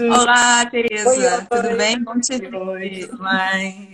[0.00, 1.46] Olá, Tereza.
[1.48, 2.02] Tudo bem?
[2.02, 2.50] Bom te ver.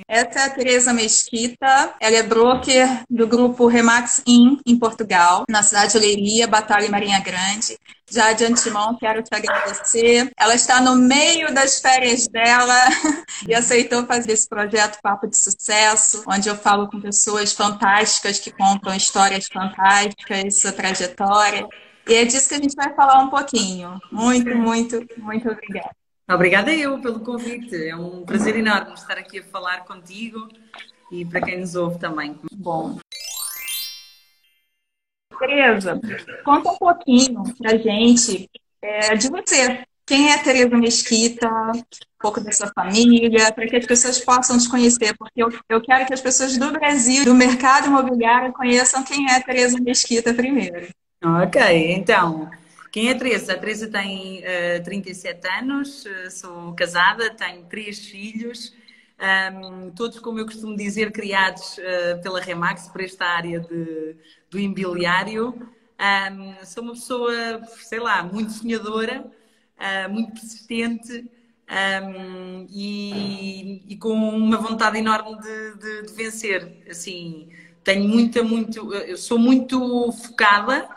[0.09, 1.95] Essa é a Tereza Mesquita.
[2.01, 6.91] Ela é broker do grupo Remax In, em Portugal, na cidade de Leiria, Batalha e
[6.91, 7.77] Marinha Grande.
[8.11, 10.31] Já de antemão, quero te agradecer.
[10.37, 12.75] Ela está no meio das férias dela
[13.47, 18.51] e aceitou fazer esse projeto Papo de Sucesso, onde eu falo com pessoas fantásticas que
[18.51, 21.69] contam histórias fantásticas, sua trajetória.
[22.09, 24.01] E é disso que a gente vai falar um pouquinho.
[24.11, 25.91] Muito, muito, muito obrigada.
[26.29, 27.77] Obrigada eu pelo convite.
[27.89, 30.49] É um prazer enorme estar aqui a falar contigo
[31.11, 32.39] e para quem nos ouve também.
[32.53, 32.99] Bom.
[35.41, 35.99] Tereza,
[36.45, 38.49] conta um pouquinho pra gente
[38.83, 39.85] é, de você.
[40.05, 41.49] Quem é a Tereza Mesquita?
[41.49, 41.83] Um
[42.21, 46.05] pouco da sua família, para que as pessoas possam te conhecer, porque eu, eu quero
[46.05, 50.89] que as pessoas do Brasil, do mercado imobiliário, conheçam quem é a Tereza Mesquita primeiro.
[51.25, 52.51] Ok, então,
[52.93, 53.55] quem é a Teresa?
[53.55, 58.75] A Teresa tem uh, eh, 37 anos, uh, sou casada, tenho três filhos,
[59.21, 64.17] um, todos, como eu costumo dizer, criados uh, pela Remax para esta área de,
[64.51, 65.55] do imobiliário.
[66.01, 67.33] Um, sou uma pessoa,
[67.79, 69.25] sei lá, muito sonhadora,
[70.11, 71.31] muito persistente.
[71.71, 76.83] Um, e, e, com uma vontade enorme de, de, de vencer.
[76.91, 77.49] Assim,
[77.85, 80.89] tenho muita, muito, eu sou muito focada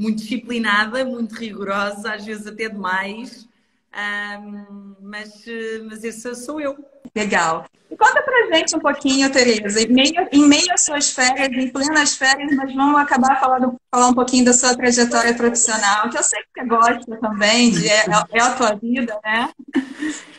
[0.00, 3.46] muito disciplinada, muito rigorosa, às vezes até demais.
[3.92, 5.44] Um, mas,
[5.88, 6.76] mas esse sou eu.
[7.14, 7.66] Legal.
[7.90, 11.68] E conta pra gente um pouquinho, Tereza, em meio, em meio às suas férias, em
[11.68, 16.22] plenas férias, mas vamos acabar falando falar um pouquinho da sua trajetória profissional, que eu
[16.22, 19.50] sei que você gosta também, de, é, é a tua vida, né?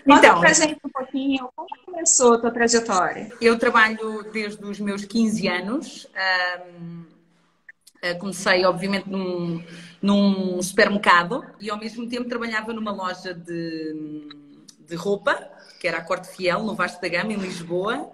[0.06, 3.30] Conta então, pra gente um pouquinho, como começou a tua trajetória?
[3.42, 6.08] Eu trabalho desde os meus 15 anos.
[6.78, 7.11] Um,
[8.20, 9.64] comecei, obviamente, num,
[10.02, 14.28] num supermercado e ao mesmo tempo trabalhava numa loja de,
[14.88, 15.38] de roupa,
[15.80, 18.12] que era a Corte Fiel, no Vasco da Gama, em Lisboa.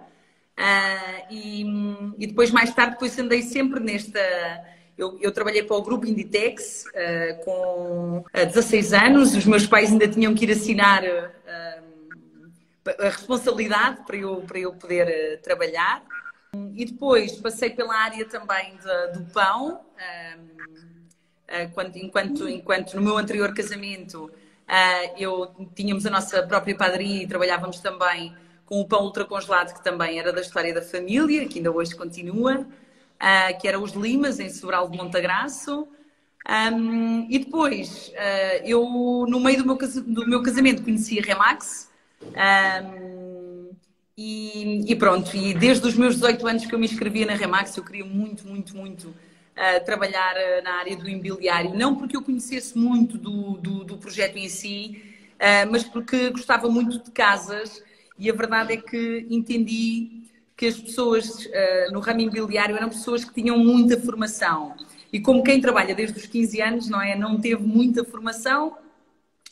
[0.58, 1.62] Uh, e,
[2.18, 4.20] e, depois, mais tarde, depois andei sempre nesta.
[4.96, 9.92] Eu, eu trabalhei para o grupo Inditex uh, com uh, 16 anos, os meus pais
[9.92, 11.04] ainda tinham que ir assinar
[12.98, 16.02] a responsabilidade para eu, para eu poder trabalhar.
[16.74, 23.18] E depois passei pela área também de, do pão, um, quando, enquanto, enquanto no meu
[23.18, 29.04] anterior casamento uh, eu tínhamos a nossa própria padaria e trabalhávamos também com o pão
[29.04, 33.78] ultracongelado, que também era da história da família, que ainda hoje continua, uh, que era
[33.78, 35.88] os Limas, em Sobral de Montagraço.
[36.48, 38.10] Um, e depois,
[38.64, 41.90] eu, no meio do meu, do meu casamento, conheci a Remax.
[42.22, 43.27] Um,
[44.20, 47.76] e, e, pronto, e desde os meus 18 anos que eu me inscrevia na Remax,
[47.76, 51.72] eu queria muito, muito, muito uh, trabalhar uh, na área do imobiliário.
[51.72, 55.00] Não porque eu conhecesse muito do, do, do projeto em si,
[55.34, 57.80] uh, mas porque gostava muito de casas
[58.18, 60.24] e a verdade é que entendi
[60.56, 61.48] que as pessoas
[61.92, 64.74] no ramo imobiliário eram pessoas que tinham muita formação.
[65.12, 67.14] E como quem trabalha desde os 15 anos, não é?
[67.14, 68.76] Não teve muita formação,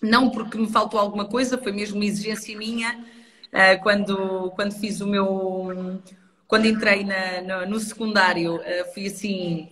[0.02, 3.06] não porque me faltou alguma coisa, foi mesmo uma exigência minha
[3.52, 6.00] uh, quando, quando fiz o meu.
[6.46, 9.68] Quando entrei na, no, no, secundário, uh, fui assim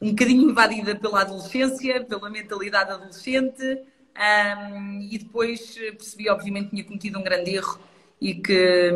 [0.00, 3.62] um bocadinho invadida pela adolescência, pela mentalidade adolescente,
[4.16, 7.78] um, e depois percebi, obviamente, que tinha cometido um grande erro
[8.20, 8.92] e que,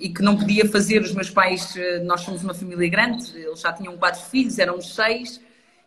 [0.00, 1.02] e que não podia fazer.
[1.02, 5.42] Os meus pais, nós somos uma família grande, eles já tinham quatro filhos, éramos seis,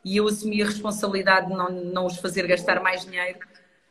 [0.05, 3.39] e eu assumi a responsabilidade de não, não os fazer gastar mais dinheiro.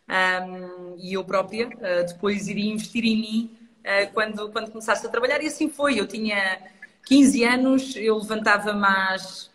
[0.09, 1.69] Um, e eu própria
[2.07, 3.66] depois iria investir em mim
[4.13, 5.99] quando, quando começaste a trabalhar, e assim foi.
[5.99, 6.61] Eu tinha
[7.07, 9.51] 15 anos, eu levantava-me às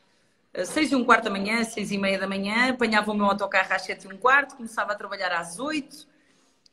[0.53, 3.73] 6 e um quarto da manhã, 6 e meia da manhã, apanhava o meu autocarro
[3.73, 6.07] às 7 e um quarto, começava a trabalhar às 8,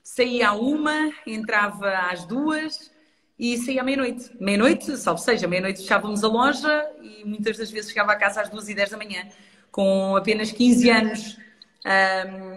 [0.02, 2.90] saía à uma, entrava às duas
[3.38, 4.30] e saía à meia-noite.
[4.40, 8.48] Meia-noite, salvo seja, meia-noite fechávamos a loja e muitas das vezes chegava a casa às
[8.48, 9.28] 2 e 10 da manhã.
[9.70, 11.38] Com apenas 15 anos,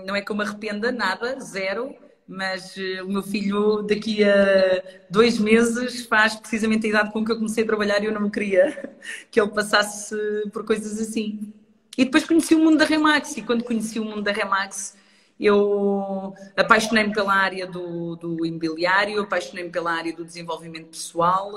[0.06, 1.96] não é que eu me arrependa, nada, zero
[2.32, 7.32] mas uh, o meu filho daqui a dois meses faz precisamente a idade com que
[7.32, 8.96] eu comecei a trabalhar e eu não queria
[9.30, 10.16] que ele passasse
[10.54, 11.54] por coisas assim.
[11.98, 14.96] E depois conheci o mundo da Remax e quando conheci o mundo da Remax
[15.38, 21.52] eu apaixonei-me pela área do, do imobiliário, apaixonei-me pela área do desenvolvimento pessoal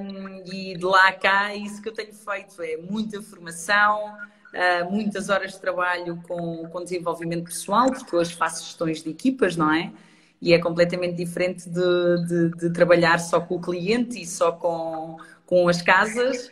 [0.00, 4.14] um, e de lá a cá é isso que eu tenho feito, é muita formação,
[4.54, 9.56] uh, muitas horas de trabalho com, com desenvolvimento pessoal, porque hoje faço gestões de equipas,
[9.56, 9.92] não é?
[10.40, 15.16] E é completamente diferente de, de, de trabalhar só com o cliente e só com,
[15.46, 16.50] com as casas.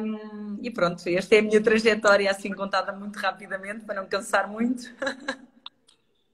[0.00, 4.48] Um, e pronto, esta é a minha trajetória, assim contada muito rapidamente, para não cansar
[4.48, 4.94] muito.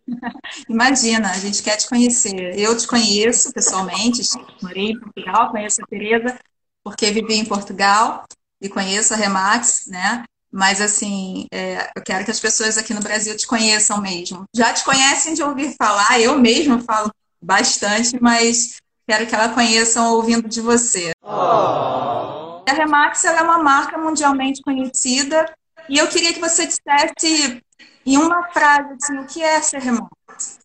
[0.68, 2.58] Imagina, a gente quer te conhecer.
[2.58, 4.20] Eu te conheço pessoalmente,
[4.60, 6.38] morei em Portugal, conheço a Tereza,
[6.84, 8.24] porque vivi em Portugal
[8.60, 10.24] e conheço a Remax, né?
[10.52, 14.44] Mas, assim, é, eu quero que as pessoas aqui no Brasil te conheçam mesmo.
[14.54, 17.10] Já te conhecem de ouvir falar, eu mesmo falo
[17.40, 18.76] bastante, mas
[19.08, 21.12] quero que ela conheçam ouvindo de você.
[21.22, 22.62] Oh.
[22.68, 25.52] A Remax é uma marca mundialmente conhecida
[25.88, 27.62] e eu queria que você dissesse
[28.04, 30.60] em uma frase assim, o que é ser Remax.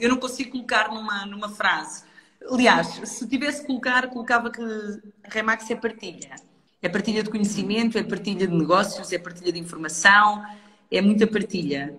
[0.00, 2.02] Eu não consigo colocar numa, numa frase.
[2.50, 4.62] Aliás, se tivesse que colocar, colocava que
[5.24, 6.34] Remax é partilha.
[6.80, 10.44] É partilha de conhecimento, é partilha de negócios, é partilha de informação,
[10.90, 11.98] é muita partilha.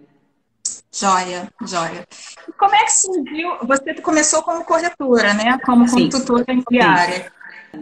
[0.92, 2.08] Joia, joia.
[2.48, 3.58] E como é que surgiu?
[3.64, 5.58] Você começou como corretora, né?
[5.66, 7.32] Como consultora imobiliária.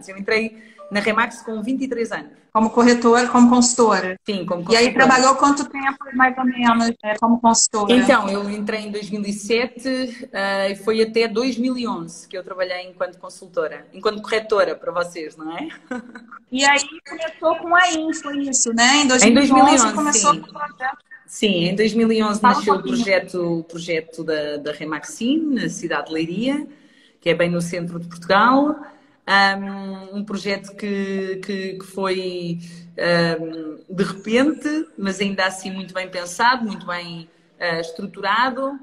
[0.07, 0.61] Eu entrei
[0.91, 2.31] na Remax com 23 anos.
[2.57, 4.19] Como corretora, como consultora?
[4.25, 4.81] Sim, como consultora.
[4.81, 7.93] E aí trabalhou quanto tempo, mais ou menos, é, como consultora?
[7.93, 13.85] Então, eu entrei em 2007 uh, e foi até 2011 que eu trabalhei enquanto consultora,
[13.93, 15.67] enquanto corretora para vocês, não é?
[16.51, 19.03] E aí começou com a IN, foi isso, né?
[19.03, 20.41] Em 2011, em 2011 começou sim.
[20.41, 20.97] com o projeto.
[21.27, 26.07] Sim, em 2011 Fala nasceu um o projeto, o projeto da, da Remaxin, na cidade
[26.07, 26.67] de Leiria,
[27.21, 28.75] que é bem no centro de Portugal
[29.27, 32.59] um, um projeto que, que, que foi
[33.39, 37.29] um, de repente, mas ainda assim muito bem pensado, muito bem
[37.59, 38.79] uh, estruturado.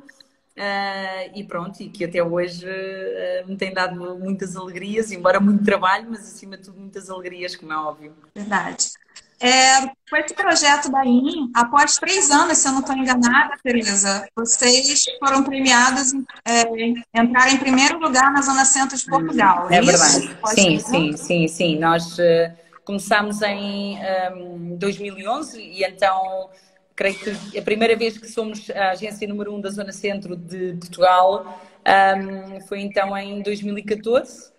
[0.56, 5.64] Uh, e pronto, e que até hoje uh, me tem dado muitas alegrias, embora muito
[5.64, 8.14] trabalho, mas acima de tudo muitas alegrias, como é óbvio.
[8.32, 8.92] Verdade.
[9.40, 14.26] É, com esse projeto da IN, após três anos, se eu não estou enganada, Tereza,
[14.34, 16.12] vocês foram premiados
[16.46, 16.62] é,
[17.12, 19.68] entrar em primeiro lugar na Zona Centro de Portugal.
[19.70, 20.36] É, é verdade.
[20.46, 21.78] Sim, sim, sim, sim.
[21.78, 22.52] Nós uh,
[22.84, 23.98] começámos em
[24.36, 26.48] um, 2011 e então
[26.94, 30.74] creio que a primeira vez que somos a agência número um da Zona Centro de
[30.74, 34.52] Portugal um, foi então em 2014 uh,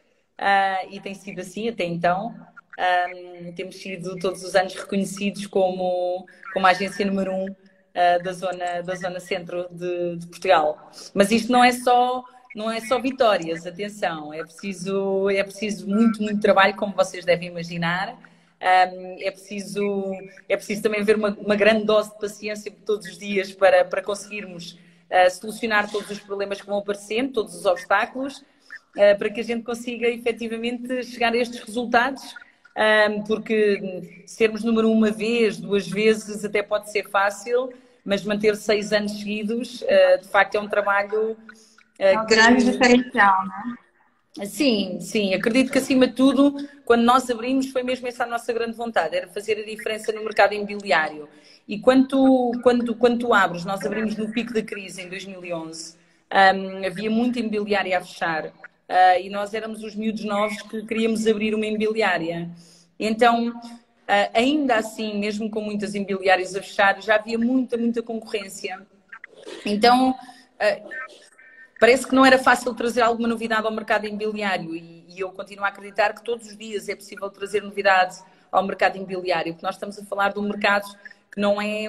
[0.91, 2.35] e tem sido assim até então.
[2.77, 8.33] Um, temos sido todos os anos reconhecidos como, como a agência número um uh, da,
[8.33, 10.91] zona, da zona centro de, de, Portugal.
[11.13, 12.23] Mas isto não é só
[12.53, 17.49] não é só vitórias, atenção, é preciso, é preciso muito, muito trabalho, como vocês devem
[17.49, 18.17] imaginar.
[18.61, 20.13] Um, é, preciso,
[20.47, 24.01] é preciso também haver uma, uma, grande dose de paciência todos os dias para, para
[24.01, 29.41] conseguirmos uh, solucionar todos os problemas que vão aparecendo, todos os obstáculos, uh, para que
[29.41, 32.23] a gente consiga efetivamente chegar a estes resultados
[33.25, 37.71] porque sermos número uma vez, duas vezes, até pode ser fácil,
[38.03, 41.37] mas manter seis anos seguidos, ah, de facto, é um trabalho.
[41.99, 43.85] Ah, é um grande diferencial, não é?
[44.43, 45.33] Sim, sim.
[45.33, 49.15] Acredito que, acima de tudo, quando nós abrimos, foi mesmo essa a nossa grande vontade,
[49.15, 51.29] era fazer a diferença no mercado imobiliário.
[51.65, 55.95] E quando tu, quando, quando tu abres, nós abrimos no pico da crise em 2011,
[56.55, 58.51] um, havia muita imobiliária a fechar.
[58.87, 62.49] Uh, e nós éramos os miúdos novos que queríamos abrir uma imobiliária.
[62.99, 68.79] Então, uh, ainda assim, mesmo com muitas imobiliárias a fechar, já havia muita, muita concorrência.
[69.65, 70.89] Então, uh,
[71.79, 75.65] parece que não era fácil trazer alguma novidade ao mercado imobiliário e, e eu continuo
[75.65, 79.75] a acreditar que todos os dias é possível trazer novidades ao mercado imobiliário, porque nós
[79.75, 80.85] estamos a falar de um mercado
[81.31, 81.87] que não é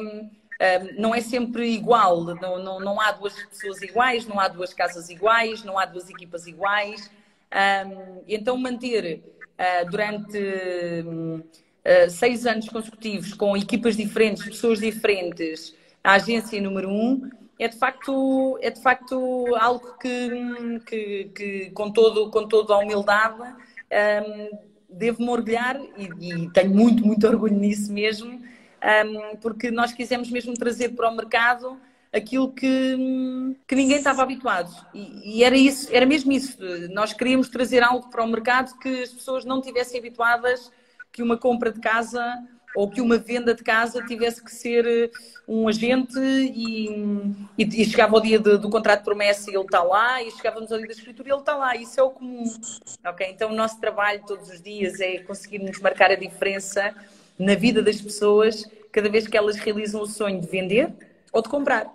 [0.98, 5.10] não é sempre igual, não, não, não há duas pessoas iguais, não há duas casas
[5.10, 7.10] iguais, não há duas equipas iguais.
[7.52, 9.22] Um, então, manter
[9.58, 17.30] uh, durante uh, seis anos consecutivos com equipas diferentes, pessoas diferentes, a agência número um,
[17.58, 22.78] é de facto, é de facto algo que, que, que com, todo, com toda a
[22.78, 24.58] humildade um,
[24.88, 28.40] devo-me orgulhar e, e tenho muito, muito orgulho nisso mesmo
[28.82, 31.80] um, porque nós quisemos mesmo trazer para o mercado
[32.12, 32.96] aquilo que,
[33.66, 34.70] que ninguém estava habituado.
[34.94, 36.58] E, e, era isso, era mesmo isso.
[36.90, 40.70] Nós queríamos trazer algo para o mercado que as pessoas não tivessem habituadas
[41.12, 42.22] que uma compra de casa
[42.74, 45.10] ou que uma venda de casa tivesse que ser eh,
[45.48, 46.90] um agente e,
[47.56, 50.30] e, e chegava ao dia de, do contrato de promessa e ele está lá, e
[50.30, 51.74] chegávamos ao dia da escritura e ele está lá.
[51.74, 52.44] Isso é o comum.
[53.12, 53.30] Okay?
[53.30, 56.94] Então o nosso trabalho todos os dias é conseguirmos marcar a diferença
[57.38, 60.92] na vida das pessoas cada vez que elas realizam o sonho de vender
[61.32, 61.86] ou de comprar.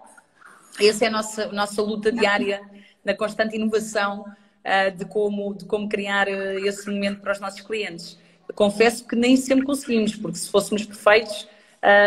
[0.79, 2.61] Essa é a nossa, nossa luta diária
[3.03, 7.61] na constante inovação uh, de, como, de como criar uh, esse momento para os nossos
[7.61, 8.19] clientes.
[8.53, 11.47] Confesso que nem sempre conseguimos, porque se fôssemos perfeitos,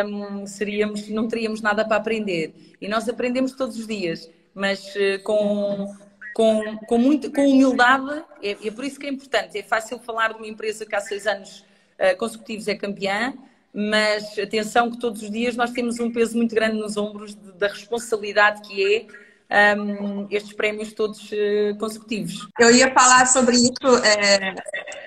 [0.07, 2.55] um, seríamos, não teríamos nada para aprender.
[2.81, 5.93] E nós aprendemos todos os dias, mas uh, com,
[6.35, 9.59] com, com, muito, com humildade, é, é por isso que é importante.
[9.59, 11.64] É fácil falar de uma empresa que há seis anos
[12.19, 13.35] consecutivos é campeã,
[13.73, 17.53] mas atenção que todos os dias nós temos um peso muito grande nos ombros de,
[17.53, 19.07] da responsabilidade que
[19.51, 22.49] é um, estes prémios todos uh, consecutivos.
[22.59, 23.97] Eu ia falar sobre isso.
[24.03, 24.55] É,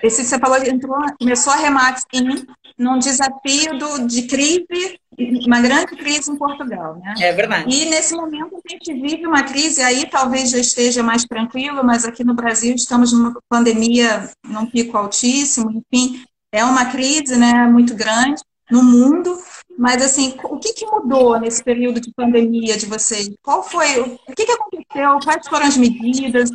[0.02, 2.46] esse você falou, entrou, começou a remate em
[2.78, 5.00] num desafio do, de crise,
[5.46, 7.14] uma grande crise em Portugal, né?
[7.20, 7.74] É verdade.
[7.74, 12.04] E nesse momento a gente vive uma crise, aí talvez já esteja mais tranquilo, mas
[12.04, 17.94] aqui no Brasil estamos numa pandemia num pico altíssimo, enfim, é uma crise, né, muito
[17.94, 19.38] grande no mundo.
[19.78, 23.30] Mas assim, o que, que mudou nesse período de pandemia de vocês?
[23.40, 24.00] Qual foi?
[24.00, 25.18] O que, que aconteceu?
[25.22, 26.50] Quais foram as medidas?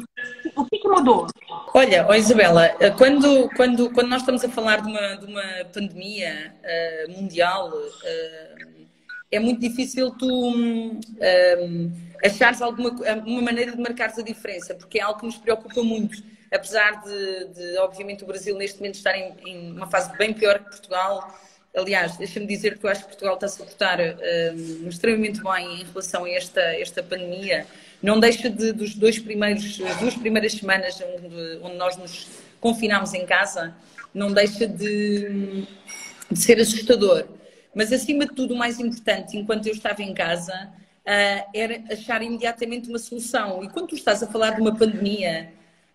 [0.55, 1.27] O que, que mudou?
[1.73, 6.53] Olha, oh Isabela, quando, quando, quando nós estamos a falar de uma, de uma pandemia
[6.63, 8.83] uh, mundial, uh,
[9.31, 10.99] é muito difícil tu um,
[12.23, 12.89] achares alguma
[13.25, 16.21] uma maneira de marcares a diferença, porque é algo que nos preocupa muito.
[16.53, 20.59] Apesar de, de obviamente, o Brasil neste momento estar em, em uma fase bem pior
[20.59, 21.33] que Portugal,
[21.75, 25.81] Aliás, deixa-me dizer que eu acho que Portugal está a se portar um, extremamente bem
[25.81, 27.65] em relação a esta, esta pandemia.
[27.99, 32.27] Não deixa de, dos dois primeiros, as duas primeiras semanas onde, onde nós nos
[32.59, 33.75] confinámos em casa,
[34.13, 35.65] não deixa de,
[36.29, 37.25] de, ser assustador.
[37.73, 42.21] Mas, acima de tudo, o mais importante, enquanto eu estava em casa, uh, era achar
[42.21, 43.63] imediatamente uma solução.
[43.63, 45.51] E quando tu estás a falar de uma pandemia,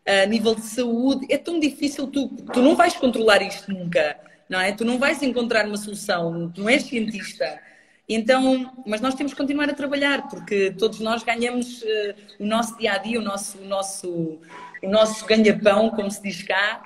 [0.09, 4.17] a nível de saúde, é tão difícil, tu, tu não vais controlar isto nunca
[4.49, 4.73] não é?
[4.73, 7.61] Tu não vais encontrar uma solução, tu não és cientista.
[8.09, 12.79] Então, mas nós temos que continuar a trabalhar, porque todos nós ganhamos uh, o nosso
[12.79, 14.41] dia a dia, o nosso, o nosso,
[14.83, 16.83] o nosso ganha-pão, como se diz cá,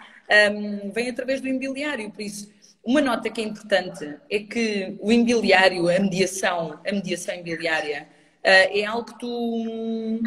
[0.52, 2.10] um, vem através do imobiliário.
[2.10, 2.50] Por isso,
[2.84, 8.08] uma nota que é importante é que o imobiliário, a mediação, a mediação imobiliária,
[8.40, 10.20] uh, é algo que tu,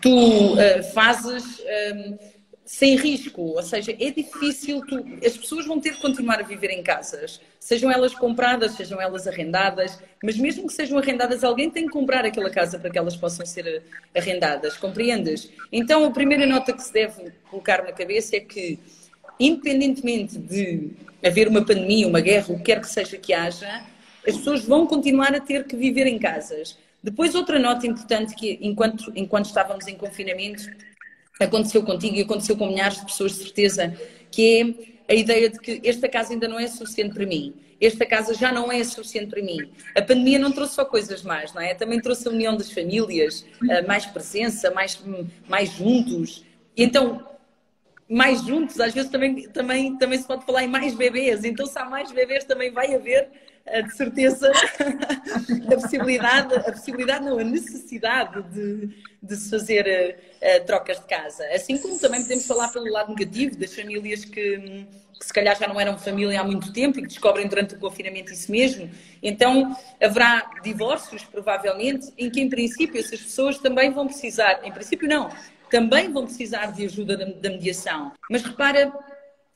[0.00, 1.60] tu uh, fazes.
[1.94, 2.38] Um,
[2.68, 6.68] sem risco, ou seja, é difícil, tu, as pessoas vão ter que continuar a viver
[6.68, 11.86] em casas, sejam elas compradas, sejam elas arrendadas, mas mesmo que sejam arrendadas, alguém tem
[11.86, 13.82] que comprar aquela casa para que elas possam ser
[14.14, 15.50] arrendadas, compreendes?
[15.72, 18.78] Então, a primeira nota que se deve colocar na cabeça é que,
[19.40, 20.90] independentemente de
[21.24, 23.82] haver uma pandemia, uma guerra, o que quer que seja que haja,
[24.26, 26.76] as pessoas vão continuar a ter que viver em casas.
[27.02, 30.68] Depois, outra nota importante que, enquanto, enquanto estávamos em confinamento,
[31.40, 33.96] aconteceu contigo e aconteceu com milhares de pessoas, de certeza,
[34.30, 34.60] que
[35.08, 37.54] é a ideia de que esta casa ainda não é suficiente para mim.
[37.80, 39.70] Esta casa já não é suficiente para mim.
[39.94, 41.74] A pandemia não trouxe só coisas mais, não é?
[41.74, 43.46] Também trouxe a união das famílias,
[43.86, 45.00] mais presença, mais,
[45.48, 46.44] mais juntos.
[46.76, 47.24] E então,
[48.08, 51.44] mais juntos, às vezes também, também, também se pode falar em mais bebês.
[51.44, 53.30] Então, se há mais bebês, também vai haver
[53.82, 58.88] de certeza a possibilidade, a possibilidade não, a necessidade de,
[59.22, 61.44] de se fazer uh, trocas de casa.
[61.54, 64.86] Assim como também podemos falar pelo lado negativo das famílias que,
[65.18, 67.78] que se calhar já não eram família há muito tempo e que descobrem durante o
[67.78, 68.88] confinamento isso mesmo.
[69.22, 75.08] Então haverá divórcios, provavelmente, em que em princípio essas pessoas também vão precisar, em princípio
[75.08, 75.28] não,
[75.70, 78.12] também vão precisar de ajuda da, da mediação.
[78.30, 78.92] Mas repara,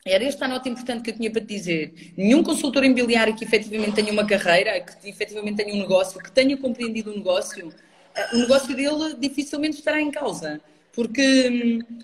[0.05, 2.13] era esta a nota importante que eu tinha para te dizer.
[2.17, 6.57] Nenhum consultor imobiliário que efetivamente tenha uma carreira, que efetivamente tenha um negócio, que tenha
[6.57, 7.73] compreendido o negócio,
[8.13, 10.59] eh, o negócio dele dificilmente estará em causa.
[10.91, 12.01] Porque hum,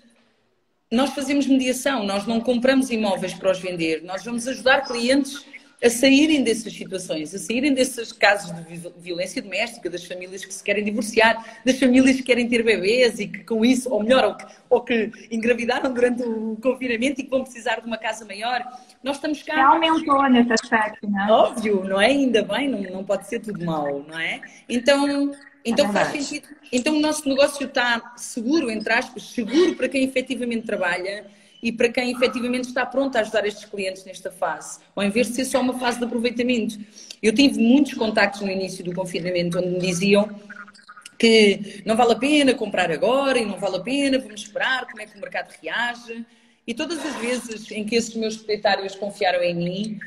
[0.90, 5.44] nós fazemos mediação, nós não compramos imóveis para os vender, nós vamos ajudar clientes
[5.82, 10.62] a saírem dessas situações, a saírem desses casos de violência doméstica, das famílias que se
[10.62, 14.34] querem divorciar, das famílias que querem ter bebês e que com isso, ou melhor, ou
[14.34, 18.62] que, ou que engravidaram durante o confinamento e que vão precisar de uma casa maior.
[19.02, 19.54] Nós estamos cá.
[19.54, 21.32] Já aumentou nesse aspecto, não é?
[21.32, 22.06] Óbvio, não é?
[22.06, 24.42] Ainda bem, não, não pode ser tudo mau, não é?
[24.68, 25.34] Então,
[25.64, 26.48] então é faz sentido.
[26.70, 31.24] Então o nosso negócio está seguro, entre aspas, seguro para quem efetivamente trabalha
[31.62, 35.34] e para quem efetivamente está pronto a ajudar estes clientes nesta fase, ao invés de
[35.34, 36.78] ser só uma fase de aproveitamento.
[37.22, 40.28] Eu tive muitos contactos no início do confinamento onde me diziam
[41.18, 45.02] que não vale a pena comprar agora e não vale a pena, vamos esperar como
[45.02, 46.24] é que o mercado reage.
[46.66, 50.00] E todas as vezes em que esses meus proprietários confiaram em mim,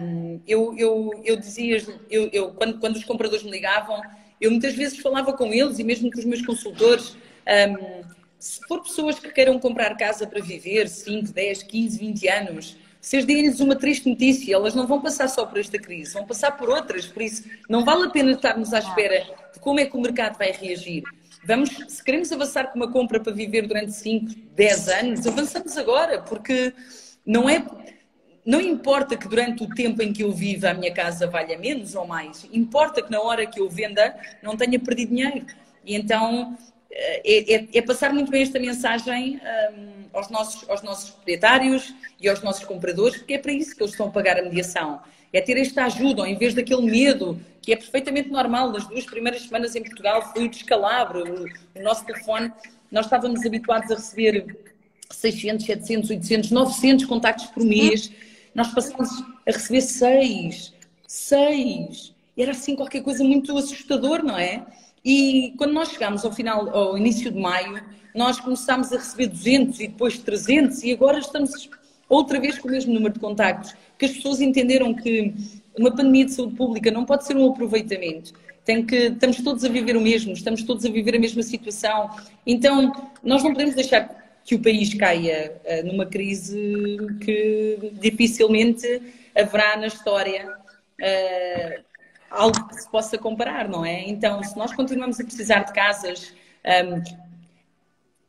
[0.00, 4.00] um, eu, eu, eu dizia, eu, eu, quando, quando os compradores me ligavam,
[4.40, 7.16] eu muitas vezes falava com eles e mesmo com os meus consultores.
[7.46, 8.02] Um,
[8.44, 13.24] se for pessoas que queiram comprar casa para viver 5, 10, 15, 20 anos, vocês
[13.24, 16.68] deem-lhes uma triste notícia, elas não vão passar só por esta crise, vão passar por
[16.68, 19.24] outras, por isso não vale a pena estarmos à espera
[19.54, 21.02] de como é que o mercado vai reagir.
[21.46, 26.20] Vamos, se queremos avançar com uma compra para viver durante 5, 10 anos, avançamos agora,
[26.20, 26.74] porque
[27.24, 27.64] não é.
[28.44, 31.94] Não importa que durante o tempo em que eu viva a minha casa valha menos
[31.94, 35.46] ou mais, importa que na hora que eu venda não tenha perdido dinheiro.
[35.82, 36.58] E então
[36.96, 39.40] é, é, é, passar muito bem esta mensagem
[39.76, 43.82] um, aos, nossos, aos nossos proprietários e aos nossos compradores, porque é para isso que
[43.82, 45.00] eles estão a pagar a mediação.
[45.32, 48.70] É ter esta ajuda, ao invés daquele medo, que é perfeitamente normal.
[48.70, 51.24] Nas duas primeiras semanas em Portugal foi o descalabro.
[51.74, 52.52] O, o nosso telefone,
[52.92, 54.56] nós estávamos habituados a receber
[55.10, 58.12] 600, 700, 800, 900 contactos por mês.
[58.54, 59.10] Nós passámos
[59.44, 60.72] a receber seis,
[61.08, 62.14] seis.
[62.38, 64.64] Era assim qualquer coisa muito assustador, não é?
[65.04, 67.82] E quando nós chegámos ao final, ao início de maio,
[68.14, 71.68] nós começámos a receber 200 e depois 300 e agora estamos
[72.08, 75.34] outra vez com o mesmo número de contactos, que as pessoas entenderam que
[75.76, 78.32] uma pandemia de saúde pública não pode ser um aproveitamento.
[78.64, 82.08] Tem que, estamos todos a viver o mesmo, estamos todos a viver a mesma situação.
[82.46, 82.92] Então,
[83.22, 89.02] nós não podemos deixar que o país caia uh, numa crise que dificilmente
[89.34, 90.56] haverá na história.
[91.00, 91.93] Uh,
[92.34, 94.02] algo que se possa comparar, não é?
[94.08, 96.32] Então, se nós continuamos a precisar de casas,
[96.64, 97.02] um,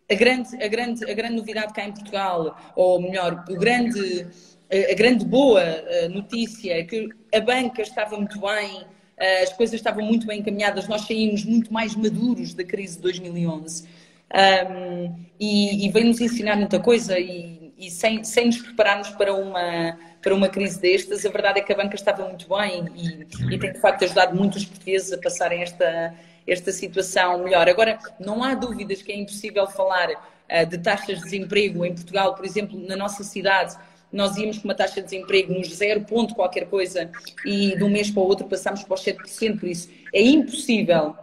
[0.10, 4.28] a, grande, a, grande, a grande novidade cá em Portugal, ou melhor, o grande,
[4.72, 9.76] a grande boa uh, notícia é que a banca estava muito bem, uh, as coisas
[9.76, 13.88] estavam muito bem encaminhadas, nós saímos muito mais maduros da crise de 2011
[14.36, 19.98] um, e, e veio-nos ensinar muita coisa e, e sem, sem nos prepararmos para uma
[20.26, 23.60] para uma crise destas, a verdade é que a banca estava muito bem e, e
[23.60, 26.16] tem de facto ajudado muito os portugueses a passarem esta,
[26.48, 27.70] esta situação melhor.
[27.70, 32.34] Agora, não há dúvidas que é impossível falar uh, de taxas de desemprego em Portugal,
[32.34, 33.78] por exemplo, na nossa cidade.
[34.12, 37.12] Nós íamos com uma taxa de desemprego nos zero ponto qualquer coisa
[37.46, 41.16] e de um mês para o outro passámos para os 7%, por isso é impossível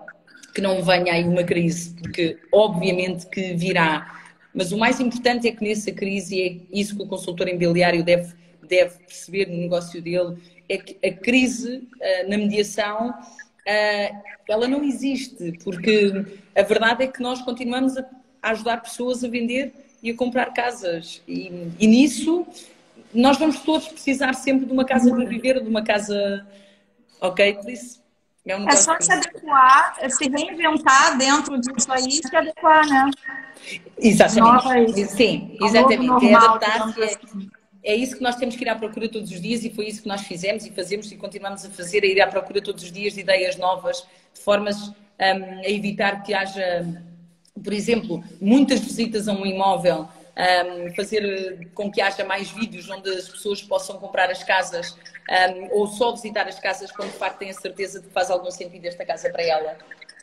[0.55, 4.23] que não venha aí uma crise, porque obviamente que virá.
[4.55, 8.05] Mas o mais importante é que nessa crise, e é isso que o consultor imobiliário
[8.05, 8.41] deve
[8.73, 14.83] deve perceber no negócio dele é que a crise uh, na mediação uh, ela não
[14.83, 16.25] existe, porque
[16.57, 18.05] a verdade é que nós continuamos a,
[18.43, 21.23] ajudar pessoas a vender e a comprar casas.
[21.29, 22.47] E, e, nisso
[23.13, 26.47] nós vamos todos precisar sempre de uma casa para viver, de uma casa.
[27.21, 27.55] Ok?
[27.55, 28.03] Por isso.
[28.47, 33.11] É, um é só se adequar, se reinventar dentro disso aí se adequar, né?
[33.99, 35.07] Exatamente.
[35.07, 36.27] Sim, exatamente.
[36.27, 37.62] É adaptar-se.
[37.85, 40.03] É isso que nós temos que ir à procura todos os dias e foi isso
[40.03, 42.93] que nós fizemos e fazemos e continuamos a fazer, a ir à procura todos os
[42.93, 44.95] dias de ideias novas, de formas um,
[45.65, 46.87] a evitar que haja,
[47.63, 53.11] por exemplo, muitas visitas a um imóvel, um, fazer com que haja mais vídeos onde
[53.11, 54.97] as pessoas possam comprar as casas
[55.29, 58.31] um, ou só visitar as casas quando de facto têm a certeza de que faz
[58.31, 59.77] algum sentido esta casa para ela.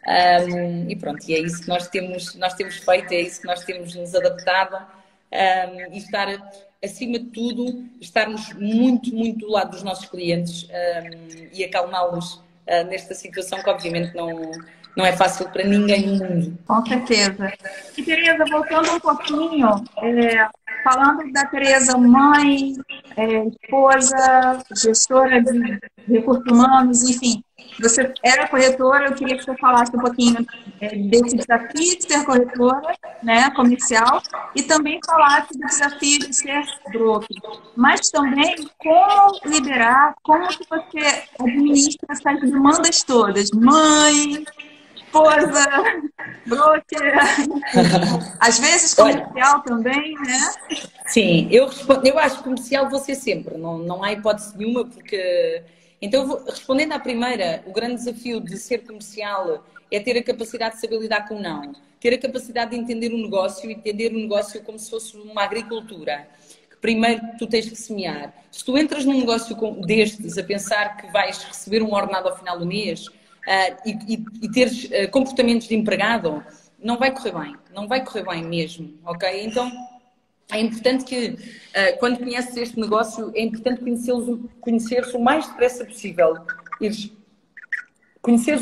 [0.07, 3.47] Um, e pronto, e é isso que nós temos, nós temos feito, é isso que
[3.47, 4.77] nós temos nos adaptado
[5.31, 6.27] um, e estar
[6.83, 12.85] acima de tudo, estarmos muito, muito do lado dos nossos clientes um, e acalmá-los uh,
[12.89, 14.51] nesta situação que, obviamente, não,
[14.95, 16.57] não é fácil para ninguém no mundo.
[16.65, 17.53] Com certeza.
[17.97, 20.47] E, Tereza, voltando um pouquinho, é,
[20.83, 22.75] falando da Tereza mãe,
[23.17, 27.43] é, esposa, gestora de recursos humanos, enfim,
[27.81, 30.45] você era corretora, eu queria que você falasse um pouquinho
[30.81, 34.21] é, desse desafio de ser corretora, né, comercial,
[34.55, 37.27] e também falasse do desafio de ser broker.
[37.75, 44.45] Mas também como liberar, como que você administra essas demandas todas, mãe,
[44.95, 45.65] esposa,
[46.45, 47.13] broker,
[48.39, 50.51] às vezes comercial Olha, também, né?
[51.07, 51.69] Sim, eu,
[52.03, 55.63] eu acho comercial você sempre, não, não há hipótese nenhuma, porque
[56.01, 60.81] então, respondendo à primeira, o grande desafio de ser comercial é ter a capacidade de
[60.81, 61.73] saber lidar com o não.
[61.99, 65.43] Ter a capacidade de entender o negócio e entender o negócio como se fosse uma
[65.43, 66.29] agricultura.
[66.69, 68.33] Que primeiro tu tens que semear.
[68.49, 72.57] Se tu entras num negócio destes a pensar que vais receber um ordenado ao final
[72.57, 73.13] do mês uh,
[73.85, 76.41] e, e, e, teres uh, comportamentos de empregado,
[76.81, 77.55] não vai correr bem.
[77.73, 79.43] Não vai correr bem mesmo, ok?
[79.43, 79.69] Então,
[80.51, 83.81] é importante que, uh, quando conheces este negócio, é importante
[84.59, 86.37] conhecer-se o mais depressa possível.
[88.21, 88.59] conhecer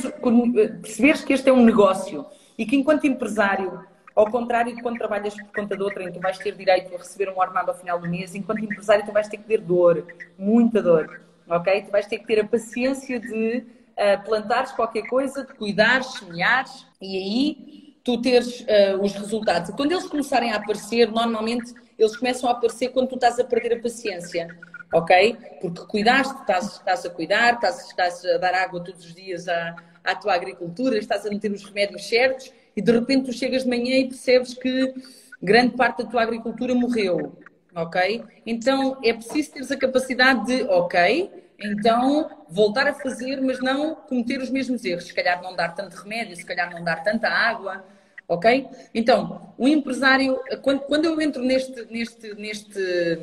[0.81, 2.25] perceberes que este é um negócio
[2.57, 6.13] e que, enquanto empresário, ao contrário de quando trabalhas por conta de outra, em que
[6.13, 9.11] tu vais ter direito a receber um ordenado ao final do mês, enquanto empresário, tu
[9.11, 10.05] vais ter que ter dor,
[10.37, 11.83] muita dor, ok?
[11.83, 16.85] Tu vais ter que ter a paciência de uh, plantares qualquer coisa, de cuidares, semeares
[17.01, 19.75] e aí tu teres uh, os resultados.
[19.75, 23.73] Quando eles começarem a aparecer, normalmente eles começam a aparecer quando tu estás a perder
[23.73, 24.47] a paciência,
[24.93, 25.35] ok?
[25.59, 29.75] Porque cuidaste, estás, estás a cuidar, estás, estás, a dar água todos os dias à,
[30.05, 33.69] à tua agricultura, estás a meter os remédios certos e de repente tu chegas de
[33.69, 34.93] manhã e percebes que
[35.43, 37.37] grande parte da tua agricultura morreu,
[37.75, 38.23] ok?
[38.45, 44.39] Então é preciso teres a capacidade de, ok, então voltar a fazer, mas não cometer
[44.39, 45.07] os mesmos erros.
[45.07, 47.83] Se calhar não dar tanto remédio, se calhar não dar tanta água,
[48.27, 48.67] Ok?
[48.93, 53.19] Então, o empresário, quando, quando eu entro neste, neste, neste,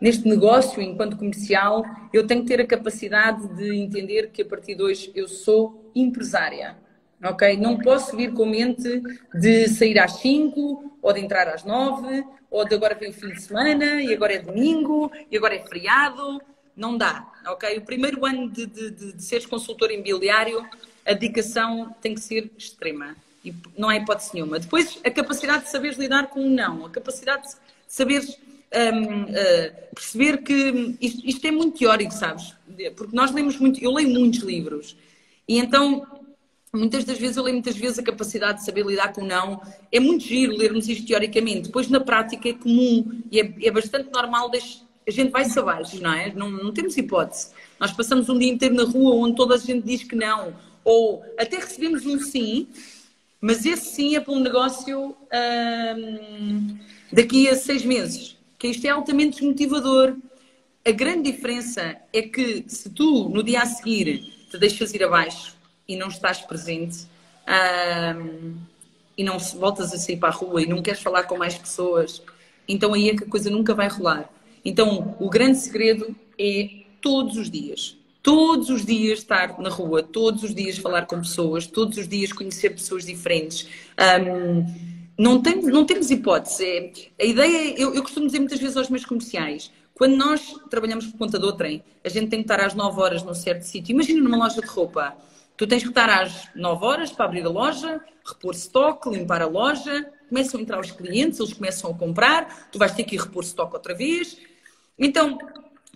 [0.00, 4.74] neste negócio enquanto comercial, eu tenho que ter a capacidade de entender que a partir
[4.74, 6.76] de hoje eu sou empresária.
[7.24, 7.56] Ok?
[7.56, 9.02] Não posso vir com mente
[9.34, 13.28] de sair às 5 ou de entrar às 9 ou de agora vem o fim
[13.28, 16.42] de semana e agora é domingo e agora é feriado.
[16.76, 17.26] Não dá.
[17.46, 17.78] Ok?
[17.78, 20.62] O primeiro ano de, de, de, de seres consultor imobiliário,
[21.06, 23.16] a dedicação tem que ser extrema.
[23.46, 24.58] E não há hipótese nenhuma.
[24.58, 27.54] Depois, a capacidade de saberes lidar com o não, a capacidade de
[27.86, 28.36] saberes
[28.76, 32.54] um, uh, perceber que isto, isto, é muito teórico, sabes?
[32.96, 34.96] Porque nós lemos muito, eu leio muitos livros.
[35.48, 36.04] E então,
[36.72, 39.60] muitas das vezes, eu leio muitas vezes a capacidade de saber lidar com o não.
[39.90, 41.68] É muito giro lermos isto teoricamente.
[41.68, 44.50] Depois, na prática, é comum e é, é bastante normal.
[45.06, 46.32] a gente vai-se abaixo, não é?
[46.34, 47.50] Não, não temos hipótese.
[47.78, 50.54] Nós passamos um dia inteiro na rua onde toda a gente diz que não.
[50.84, 52.68] Ou até recebemos um sim
[53.40, 55.16] mas esse sim é para um negócio
[55.96, 56.78] hum,
[57.12, 60.16] daqui a seis meses, que isto é altamente desmotivador.
[60.84, 65.56] A grande diferença é que se tu, no dia a seguir, te deixas ir abaixo
[65.86, 67.06] e não estás presente,
[68.16, 68.54] hum,
[69.16, 72.22] e não voltas a sair para a rua e não queres falar com mais pessoas,
[72.68, 74.28] então aí é que a coisa nunca vai rolar.
[74.64, 76.68] Então, o grande segredo é
[77.00, 81.64] todos os dias todos os dias estar na rua, todos os dias falar com pessoas,
[81.64, 83.68] todos os dias conhecer pessoas diferentes.
[84.20, 84.66] Um,
[85.16, 86.66] não, tem, não temos hipótese.
[86.66, 91.06] É, a ideia, eu, eu costumo dizer muitas vezes aos meus comerciais, quando nós trabalhamos
[91.06, 93.92] por conta do trem, a gente tem que estar às 9 horas num certo sítio.
[93.92, 95.16] Imagina numa loja de roupa.
[95.56, 99.46] Tu tens que estar às 9 horas para abrir a loja, repor estoque, limpar a
[99.46, 103.20] loja, começam a entrar os clientes, eles começam a comprar, tu vais ter que ir
[103.20, 104.36] repor estoque outra vez.
[104.98, 105.38] Então,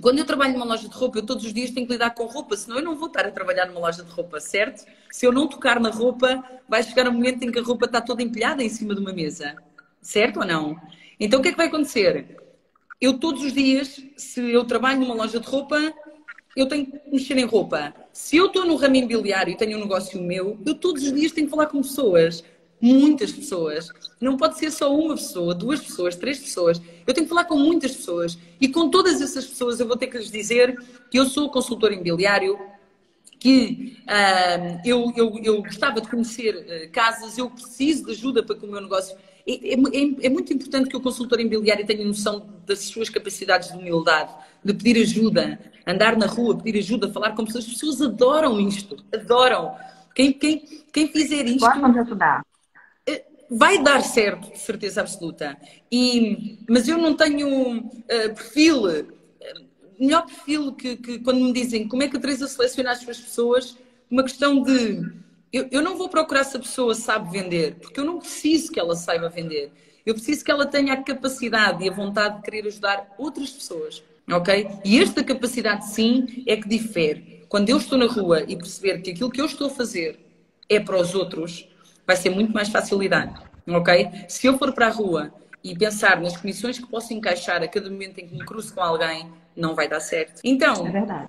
[0.00, 2.24] quando eu trabalho numa loja de roupa, eu todos os dias tenho que lidar com
[2.26, 4.84] roupa, senão eu não vou estar a trabalhar numa loja de roupa, certo?
[5.10, 8.00] Se eu não tocar na roupa, vai chegar um momento em que a roupa está
[8.00, 9.56] toda empilhada em cima de uma mesa,
[10.00, 10.80] certo ou não?
[11.18, 12.36] Então o que é que vai acontecer?
[13.00, 15.78] Eu todos os dias, se eu trabalho numa loja de roupa,
[16.56, 17.94] eu tenho que mexer em roupa.
[18.12, 21.32] Se eu estou no ramo imobiliário e tenho um negócio meu, eu todos os dias
[21.32, 22.44] tenho que falar com pessoas
[22.80, 23.90] muitas pessoas.
[24.20, 26.80] Não pode ser só uma pessoa, duas pessoas, três pessoas.
[27.06, 28.38] Eu tenho que falar com muitas pessoas.
[28.60, 30.76] E com todas essas pessoas eu vou ter que lhes dizer
[31.10, 32.58] que eu sou consultor imobiliário,
[33.38, 38.56] que uh, eu, eu, eu gostava de conhecer uh, casas, eu preciso de ajuda para
[38.56, 39.16] que o meu negócio.
[39.46, 43.78] É, é, é, muito importante que o consultor imobiliário tenha noção das suas capacidades de
[43.78, 44.30] humildade,
[44.62, 47.64] de pedir ajuda, andar na rua, pedir ajuda, falar com pessoas.
[47.64, 49.74] As pessoas adoram isto, adoram.
[50.14, 51.60] Quem, quem, quem fizer isto.
[51.60, 52.42] Gostam de ajudar
[53.50, 55.58] vai dar certo, de certeza absoluta.
[55.90, 59.06] E, mas eu não tenho uh, perfil, uh,
[59.98, 63.18] melhor perfil que, que, quando me dizem como é que a Teresa seleciona as suas
[63.18, 63.76] pessoas,
[64.08, 65.20] uma questão de
[65.52, 68.78] eu, eu não vou procurar se a pessoa sabe vender, porque eu não preciso que
[68.78, 69.72] ela saiba vender.
[70.06, 74.02] Eu preciso que ela tenha a capacidade e a vontade de querer ajudar outras pessoas.
[74.30, 74.68] Ok?
[74.84, 77.44] E esta capacidade, sim, é que difere.
[77.48, 80.20] Quando eu estou na rua e perceber que aquilo que eu estou a fazer
[80.68, 81.68] é para os outros,
[82.10, 84.10] vai ser muito mais fácil lidar, ok?
[84.28, 87.88] Se eu for para a rua e pensar nas comissões que posso encaixar a cada
[87.88, 90.40] momento em que me cruzo com alguém, não vai dar certo.
[90.42, 91.28] Então, é verdade.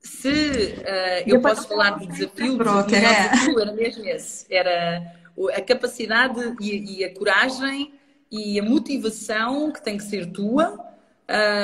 [0.00, 2.82] se uh, eu posso falar de desafio, o é.
[2.82, 5.14] desafio era mesmo esse, era
[5.54, 7.94] a capacidade e, e, a coragem
[8.32, 10.76] e a motivação que tem que ser tua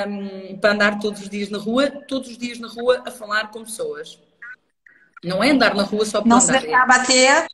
[0.06, 3.50] um, para andar todos os dias na rua, todos os dias na rua a falar
[3.50, 4.20] com pessoas.
[5.24, 6.60] Não é andar na rua só para não andar.
[6.60, 7.46] Se deixar bater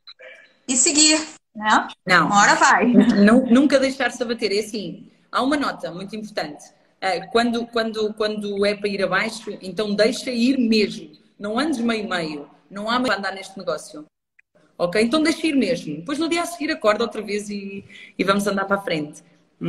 [0.71, 1.21] e seguir,
[1.55, 1.89] né?
[2.07, 2.27] Não.
[2.27, 2.87] Uma hora vai.
[3.51, 4.53] Nunca deixar-se abater.
[4.53, 6.65] É assim, há uma nota muito importante.
[7.01, 11.11] Eh, quando, quando, quando é para ir abaixo, então deixa ir mesmo.
[11.39, 12.49] Não andes meio-meio.
[12.71, 14.05] Não há meio para andar neste negócio.
[14.79, 15.03] Ok?
[15.03, 15.97] Então deixa ir mesmo.
[15.97, 17.85] Depois no dia a seguir acorda outra vez e,
[18.17, 19.23] e vamos andar para a frente.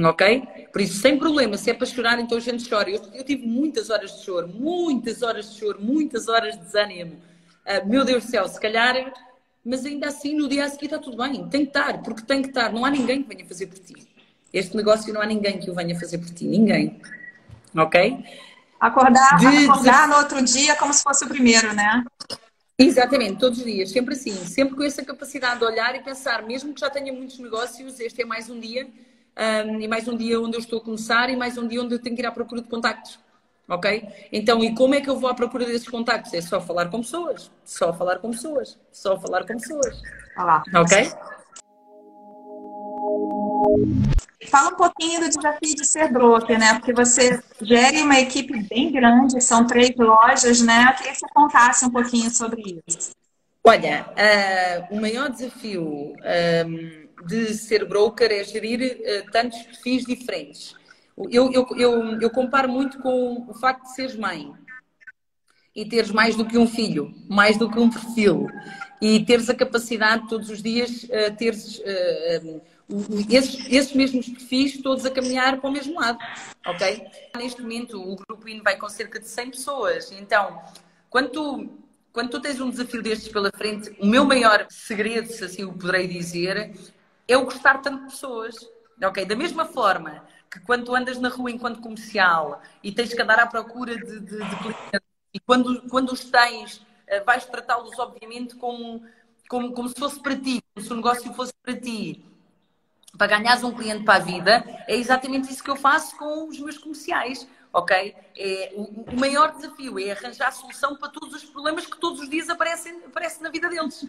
[0.05, 0.67] Ok?
[0.71, 1.57] Por isso, sem problema.
[1.57, 2.91] Se é para chorar, então a gente chora.
[2.91, 7.19] Eu, eu tive muitas horas de choro, muitas horas de choro, muitas horas de desânimo.
[7.65, 9.13] Uh, meu Deus do céu, se calhar
[9.63, 12.41] mas ainda assim no dia a seguir está tudo bem, tem que estar, porque tem
[12.41, 14.07] que estar, não há ninguém que venha fazer por ti.
[14.51, 16.99] Este negócio não há ninguém que o venha fazer por ti, ninguém.
[17.75, 18.25] Ok?
[18.79, 20.07] Acordar, de, acordar de...
[20.09, 22.03] no outro dia como se fosse o primeiro, né?
[22.77, 26.73] Exatamente, todos os dias, sempre assim, sempre com essa capacidade de olhar e pensar, mesmo
[26.73, 28.87] que já tenha muitos negócios, este é mais um dia,
[29.67, 31.93] um, e mais um dia onde eu estou a começar, e mais um dia onde
[31.93, 33.19] eu tenho que ir à procura de contactos
[33.71, 34.07] ok?
[34.31, 36.33] Então, e como é que eu vou à procura desses contactos?
[36.33, 40.01] É só falar com pessoas, só falar com pessoas, só falar com pessoas.
[40.37, 40.61] Olá.
[40.75, 41.09] Ok?
[44.49, 46.73] Fala um pouquinho do desafio de ser broker, né?
[46.73, 50.87] Porque você gere uma equipe bem grande, são três lojas, né?
[50.89, 53.11] Eu queria que você contasse um pouquinho sobre isso.
[53.63, 56.13] Olha, uh, o maior desafio
[56.65, 60.75] um, de ser broker é gerir uh, tantos perfis diferentes.
[61.17, 64.53] Eu, eu, eu, eu comparo muito com o facto de seres mãe
[65.75, 68.47] e teres mais do que um filho, mais do que um perfil,
[69.01, 72.61] e teres a capacidade todos os dias uh, teres uh,
[73.29, 76.19] esses, esses, mesmos perfis todos a caminhar para o mesmo lado,
[76.65, 77.07] ok?
[77.37, 80.61] Neste momento o Grupo IN vai com cerca de 100 pessoas, então
[81.09, 81.69] quando tu,
[82.11, 85.73] quando tu tens um desafio destes pela frente, o meu maior segredo, se assim o
[85.73, 86.73] poderei dizer,
[87.27, 88.55] é o gostar tanto de pessoas,
[89.01, 89.25] ok?
[89.25, 90.21] Da mesma forma
[90.51, 94.19] que quando tu andas na rua enquanto comercial e tens que andar à procura de,
[94.19, 95.01] de, de clientes
[95.33, 99.01] e quando, quando os tens, eh, vais tratá-los, obviamente, como,
[99.47, 102.21] como, como se fosse para ti, como se o negócio fosse para ti,
[103.17, 104.65] para ganhares um cliente para a vida.
[104.87, 108.13] É exatamente isso que eu faço com os meus comerciais, ok?
[108.37, 112.19] É, o, o maior desafio é arranjar a solução para todos os problemas que todos
[112.19, 114.05] os dias aparecem, aparecem na vida deles.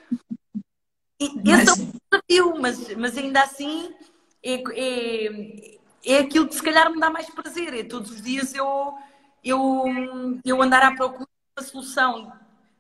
[1.21, 3.95] E, esse é um desafio, mas, mas ainda assim
[4.43, 7.75] é, é, é aquilo que se calhar me dá mais prazer.
[7.75, 8.95] É todos os dias eu
[9.45, 9.85] eu,
[10.45, 12.33] eu andar à procura de uma solução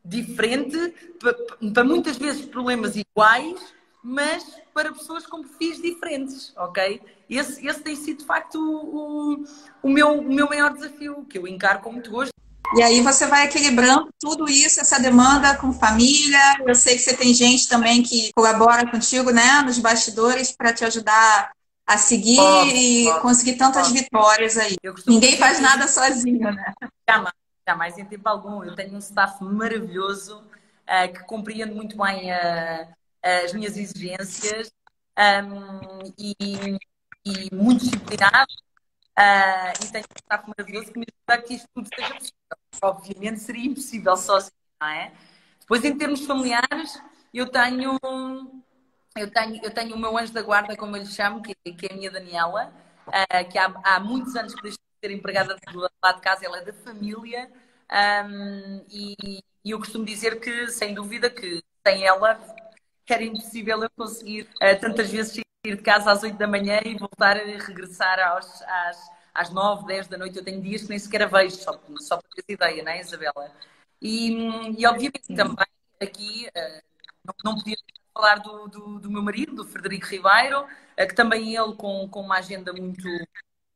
[0.04, 1.34] diferente para,
[1.72, 3.60] para muitas vezes problemas iguais,
[4.02, 7.00] mas para pessoas com perfis diferentes, ok?
[7.28, 9.44] Esse, esse tem sido de facto o,
[9.82, 12.32] o, meu, o meu maior desafio, que eu encaro com muito gosto.
[12.74, 16.40] E aí você vai equilibrando tudo isso, essa demanda com família.
[16.66, 20.84] Eu sei que você tem gente também que colabora contigo, né, nos bastidores para te
[20.84, 21.52] ajudar
[21.92, 22.38] a seguir
[22.74, 24.76] e conseguir tantas vitórias aí.
[25.06, 26.72] Ninguém faz nada sozinho, né?
[27.08, 27.34] Jamais,
[27.66, 28.64] jamais em tempo algum.
[28.64, 32.88] Eu tenho um staff maravilhoso uh, que compreende muito bem uh,
[33.44, 34.72] as minhas exigências
[35.18, 36.34] um, e,
[37.24, 38.52] e, muito disciplinado.
[39.18, 42.34] Uh, e tenho um staff maravilhoso que me ajuda a que isto tudo seja possível.
[42.82, 45.12] Obviamente seria impossível sozinho, não é?
[45.60, 47.00] Depois, em termos familiares,
[47.32, 47.98] eu tenho
[49.16, 51.86] eu tenho, eu tenho o meu anjo da guarda, como eu lhe chamo, que, que
[51.86, 52.72] é a minha Daniela,
[53.06, 56.44] uh, que há, há, muitos anos que deixou de ser empregada do lado de casa,
[56.44, 57.50] ela é da família,
[57.92, 62.40] um, e, e, eu costumo dizer que, sem dúvida, que sem ela
[63.08, 66.96] era impossível eu conseguir uh, tantas vezes sair de casa às 8 da manhã e
[66.96, 70.38] voltar a regressar aos, às, às 9, 10 da noite.
[70.38, 73.00] Eu tenho dias que nem sequer a vejo, só, só para ter ideia, não é,
[73.00, 73.52] Isabela?
[74.00, 74.30] E,
[74.78, 75.66] e obviamente também
[76.00, 76.82] aqui uh,
[77.24, 77.76] não, não podia
[78.12, 82.20] falar do, do, do, meu marido, do Frederico Ribeiro, eh, que também ele com, com
[82.20, 83.08] uma agenda muito,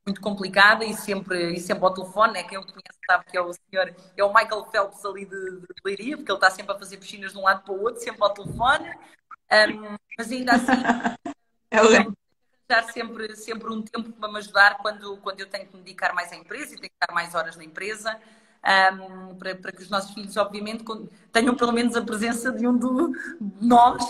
[0.06, 2.42] muito complicada e sempre, e sempre ao telefone, né?
[2.42, 5.66] quem o conhece sabe que é o senhor, é o Michael Phelps ali de, de
[5.84, 8.22] Leiria, porque ele está sempre a fazer piscinas de um lado para o outro, sempre
[8.22, 10.72] ao telefone, um, mas ainda assim
[11.70, 12.26] é
[12.68, 16.12] dar sempre, sempre um tempo para me ajudar quando, quando eu tenho que me dedicar
[16.12, 18.20] mais à empresa e tenho que estar mais horas na empresa
[18.66, 20.84] um, para, para, que os nossos filhos, obviamente,
[21.32, 23.18] tenham pelo menos a presença de um de
[23.60, 24.02] nós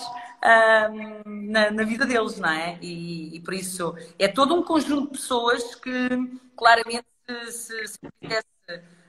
[0.44, 2.78] um, na, na, vida deles, não é?
[2.80, 6.08] E, e, por isso é todo um conjunto de pessoas que
[6.56, 7.06] claramente
[7.50, 8.46] se, se quisesse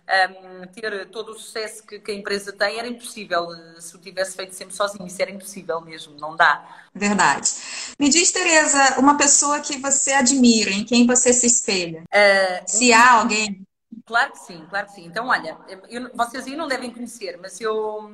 [0.07, 4.35] um, ter todo o sucesso que, que, a empresa tem, era impossível se o tivesse
[4.35, 5.05] feito sempre sozinho.
[5.05, 6.65] Isso era impossível mesmo, não dá.
[6.93, 7.51] Verdade.
[7.99, 12.03] Me diz, Tereza, uma pessoa que você admira, em quem você se espelha?
[12.03, 13.66] Uh, se há alguém.
[14.07, 15.05] Claro que sim, claro que sim.
[15.05, 15.57] Então, olha,
[15.89, 18.09] eu, vocês aí não devem conhecer, mas eu,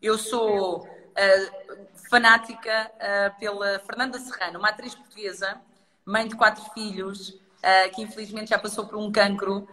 [0.00, 5.60] eu sou uh, fanática uh, pela Fernanda Serrano, uma atriz portuguesa,
[6.06, 9.68] mãe de quatro filhos, uh, que infelizmente já passou por um cancro,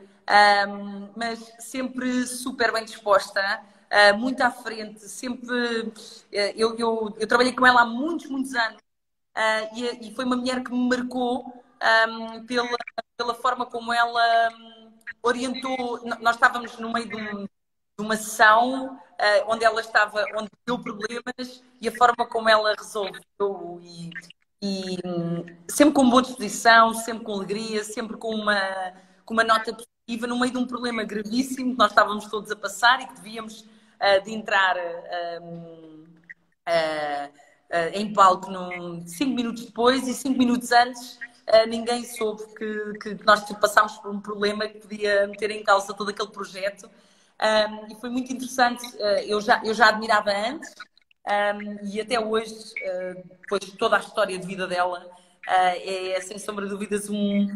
[1.16, 3.42] mas sempre super bem disposta,
[4.18, 5.92] muito à frente, sempre.
[6.32, 8.82] Eu, eu, eu, trabalhei com ela há muitos, muitos anos
[9.76, 11.62] e, e, foi uma mulher que me marcou
[12.08, 12.78] um, pela,
[13.18, 14.50] pela forma como ela
[15.22, 16.02] orientou.
[16.20, 17.50] Nós estávamos no meio de, um, de
[18.00, 23.80] uma sessão uh, onde ela estava, onde deu problemas e a forma como ela resolveu
[23.82, 24.10] e,
[24.62, 28.94] e um, sempre com boa disposição, sempre com alegria, sempre com uma,
[29.26, 32.56] com uma nota positiva no meio de um problema gravíssimo que nós estávamos todos a
[32.56, 36.02] passar e que devíamos uh, de entrar uh,
[37.94, 41.18] em palco num, cinco minutos depois e cinco minutos antes
[41.68, 46.10] ninguém soube que, que nós passámos por um problema que podia meter em causa todo
[46.10, 46.90] aquele projeto.
[47.42, 48.86] Um, e foi muito interessante.
[48.96, 50.74] Uh, eu, já, eu já admirava antes
[51.28, 55.10] um, e até hoje, uh, depois de toda a história de vida dela,
[55.48, 57.48] é sem sombra de dúvidas um,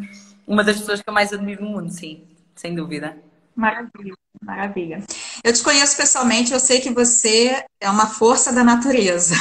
[0.47, 3.15] uma das pessoas que eu mais admiro no mundo, sim, sem dúvida.
[3.55, 5.03] Maravilha, maravilha.
[5.43, 9.35] Eu te conheço pessoalmente, eu sei que você é uma força da natureza.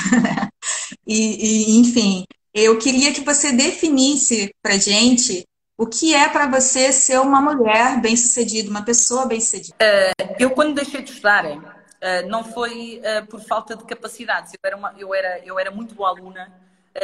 [1.07, 5.44] e, e enfim, eu queria que você definisse para gente
[5.76, 9.74] o que é para você ser uma mulher bem-sucedida, uma pessoa bem-sucedida.
[9.74, 14.52] Uh, eu, quando deixei de estudar, uh, não foi uh, por falta de capacidades.
[14.52, 16.62] Eu era, uma, eu, era, eu era muito boa aluna,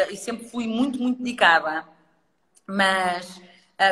[0.08, 1.84] e sempre fui muito, muito dedicada.
[2.64, 3.40] Mas,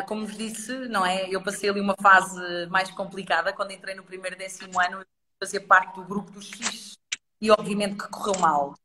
[0.07, 1.29] como vos disse, não é?
[1.29, 5.05] Eu passei ali uma fase mais complicada quando entrei no primeiro décimo ano,
[5.41, 6.97] fazer parte do grupo dos X
[7.41, 8.77] e obviamente que correu mal.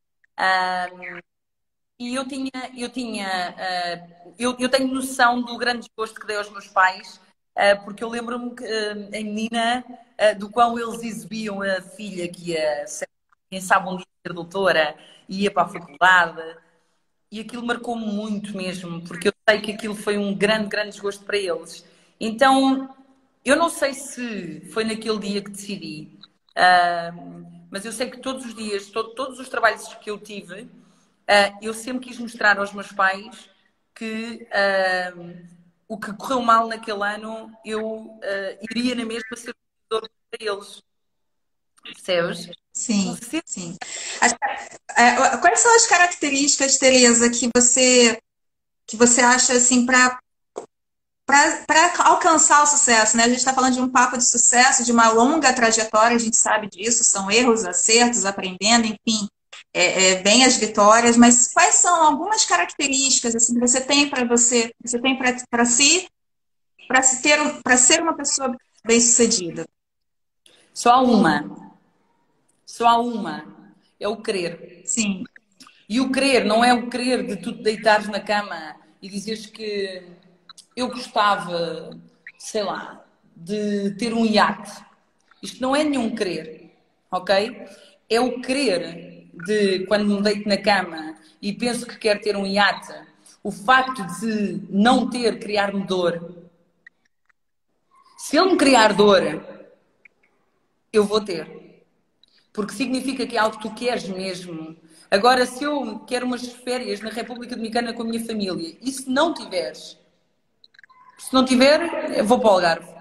[2.00, 6.38] E eu tinha, eu tinha, uh, eu, eu tenho noção do grande desgosto que dei
[6.38, 7.22] aos meus pais,
[7.56, 9.84] uh, porque eu lembro-me que uh, a menina
[10.38, 12.86] do qual eles exibiam a filha que ia,
[13.50, 14.96] quem sabe um dia ser doutora,
[15.28, 16.42] ia para a faculdade,
[17.30, 21.26] e aquilo marcou-me muito mesmo, porque eu sei que aquilo foi um grande, grande desgosto
[21.26, 21.86] para eles.
[22.20, 22.96] Então,
[23.44, 26.12] eu não sei se foi naquele dia que decidi,
[27.70, 30.70] mas eu sei que todos os dias, todo, todos os trabalhos que eu tive,
[31.30, 33.50] uh, eu sempre quis mostrar aos meus pais
[33.96, 35.48] que uh,
[35.88, 39.54] o que correu mal naquele ano, eu uh, iria na mesma ser
[39.90, 40.08] para
[40.40, 40.82] eles.
[41.84, 42.50] Percebes?
[42.72, 43.78] Sim, sim.
[44.22, 44.34] As,
[45.42, 48.18] quais são as características, Tereza, que você
[48.86, 50.20] que você acha assim para
[51.26, 53.24] para alcançar o sucesso, né?
[53.24, 56.36] A gente está falando de um papo de sucesso, de uma longa trajetória, a gente
[56.36, 59.28] sabe disso, são erros, acertos, aprendendo, enfim,
[59.74, 64.24] é, é, bem as vitórias, mas quais são algumas características assim, que você tem para
[64.24, 66.08] você, você tem para si,
[66.88, 68.56] para se ter, para ser uma pessoa
[68.86, 69.66] bem sucedida?
[70.72, 71.74] Só uma.
[72.66, 73.46] Só uma.
[74.00, 74.84] É o querer.
[74.86, 75.24] Sim.
[75.90, 80.04] E o querer não é o querer de tu deitares na cama e dizeres que
[80.76, 82.00] eu gostava,
[82.38, 83.04] sei lá,
[83.36, 84.84] de ter um iate.
[85.42, 86.76] Isto não é nenhum querer,
[87.12, 87.68] ok?
[88.10, 92.46] É o querer de quando me deito na cama e penso que quero ter um
[92.46, 92.94] iate,
[93.44, 96.46] o facto de não ter criar-me dor.
[98.18, 99.44] Se ele me criar dor,
[100.92, 101.64] eu vou ter.
[102.54, 104.78] Porque significa que é algo que tu queres mesmo.
[105.10, 109.10] Agora, se eu quero umas férias na República Dominicana com a minha família e se
[109.10, 109.98] não tiveres,
[111.18, 112.94] se não tiver, eu vou para o Algarve.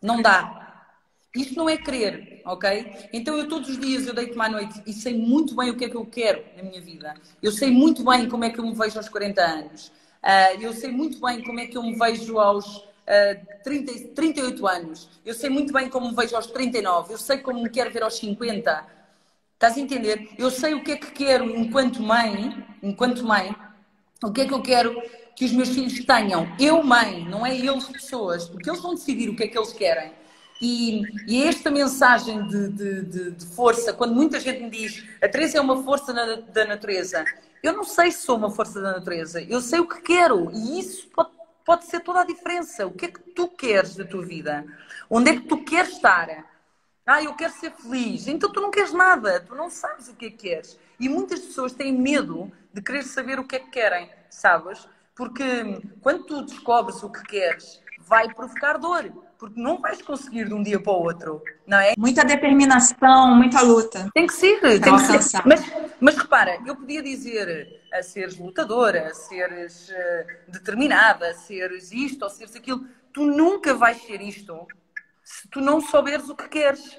[0.00, 0.86] Não dá.
[1.34, 3.08] Isto não é querer, ok?
[3.12, 5.84] Então eu todos os dias eu deito-me à noite e sei muito bem o que
[5.84, 7.14] é que eu quero na minha vida.
[7.42, 9.88] Eu sei muito bem como é que eu me vejo aos 40 anos.
[10.22, 14.66] Uh, eu sei muito bem como é que eu me vejo aos uh, 30, 38
[14.66, 15.08] anos.
[15.24, 17.14] Eu sei muito bem como me vejo aos 39.
[17.14, 18.86] Eu sei como me quero ver aos 50.
[19.54, 20.30] Estás a entender?
[20.38, 23.54] Eu sei o que é que quero enquanto mãe, enquanto mãe,
[24.22, 25.00] o que é que eu quero
[25.36, 29.28] que os meus filhos tenham eu, mãe, não é eles, pessoas, porque eles vão decidir
[29.28, 30.12] o que é que eles querem.
[30.66, 35.06] E, e é esta mensagem de, de, de, de, força, quando muita gente me diz
[35.20, 37.22] a Teresa é uma força na, da natureza,
[37.62, 40.80] eu não sei se sou uma força da natureza, eu sei o que quero e
[40.80, 41.28] isso pode,
[41.66, 42.86] pode ser toda a diferença.
[42.86, 44.64] O que é que tu queres da tua vida?
[45.10, 46.46] Onde é que tu queres estar?
[47.04, 48.26] Ah, eu quero ser feliz.
[48.26, 50.78] Então tu não queres nada, tu não sabes o que é que queres.
[50.98, 54.88] E muitas pessoas têm medo de querer saber o que é que querem, sabes?
[55.14, 59.12] Porque quando tu descobres o que queres, vai provocar dor,
[59.44, 61.92] porque não vais conseguir de um dia para o outro, não é?
[61.98, 64.08] Muita determinação, muita luta.
[64.14, 65.42] Tem que ser, tem que ser.
[65.44, 65.60] Mas,
[66.00, 72.22] mas repara, eu podia dizer a seres lutadora, a seres uh, determinada, a seres isto
[72.22, 72.86] ou seres aquilo.
[73.12, 74.66] Tu nunca vais ser isto
[75.22, 76.98] se tu não souberes o que queres.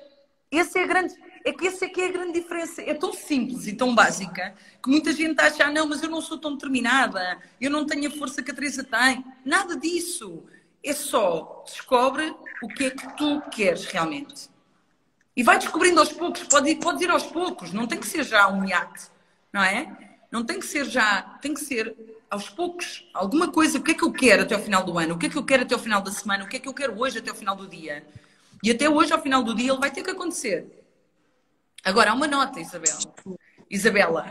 [0.52, 2.84] Esse é a grande é que essa é que é a grande diferença.
[2.84, 4.54] É tão simples e tão básica
[4.84, 8.08] que muita gente acha, ah, não, mas eu não sou tão determinada, eu não tenho
[8.08, 9.26] a força que a Teresa tem.
[9.44, 10.44] Nada disso.
[10.86, 14.50] É só descobre o que é que tu queres realmente.
[15.36, 18.24] E vai descobrindo aos poucos, pode ir, pode ir aos poucos, não tem que ser
[18.24, 19.10] já um iate,
[19.52, 19.98] não é?
[20.32, 21.96] Não tem que ser já, tem que ser
[22.30, 23.10] aos poucos.
[23.14, 25.16] Alguma coisa, o que é que eu quero até ao final do ano?
[25.16, 26.44] O que é que eu quero até ao final da semana?
[26.44, 28.06] O que é que eu quero hoje até ao final do dia?
[28.62, 30.86] E até hoje, ao final do dia, ele vai ter que acontecer.
[31.84, 33.00] Agora, há uma nota, Isabela.
[33.70, 34.26] Isabela,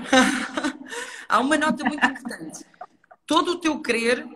[1.29, 2.65] há uma nota muito importante.
[3.27, 4.27] Todo o teu querer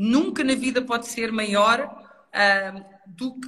[0.00, 1.80] nunca na vida pode ser maior
[2.32, 3.38] uh, do,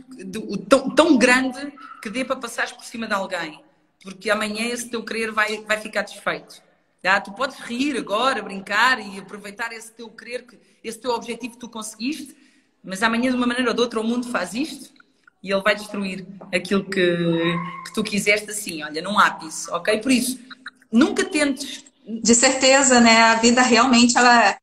[0.68, 3.64] tão, tão, grande que dê para passares por cima de alguém.
[4.02, 6.62] Porque amanhã esse teu querer vai, vai ficar desfeito.
[7.00, 7.20] Tá?
[7.20, 10.44] Tu podes rir agora, brincar e aproveitar esse teu querer,
[10.84, 12.36] esse teu objetivo que tu conseguiste,
[12.84, 14.92] mas amanhã, de uma maneira ou de outra, o mundo faz isto
[15.42, 17.16] e ele vai destruir aquilo que,
[17.86, 19.98] que tu quiseste assim, olha, num ápice, ok?
[20.00, 20.38] Por isso,
[20.90, 21.84] nunca tentes.
[22.04, 23.22] De certeza, né?
[23.22, 24.56] A vida realmente, ela.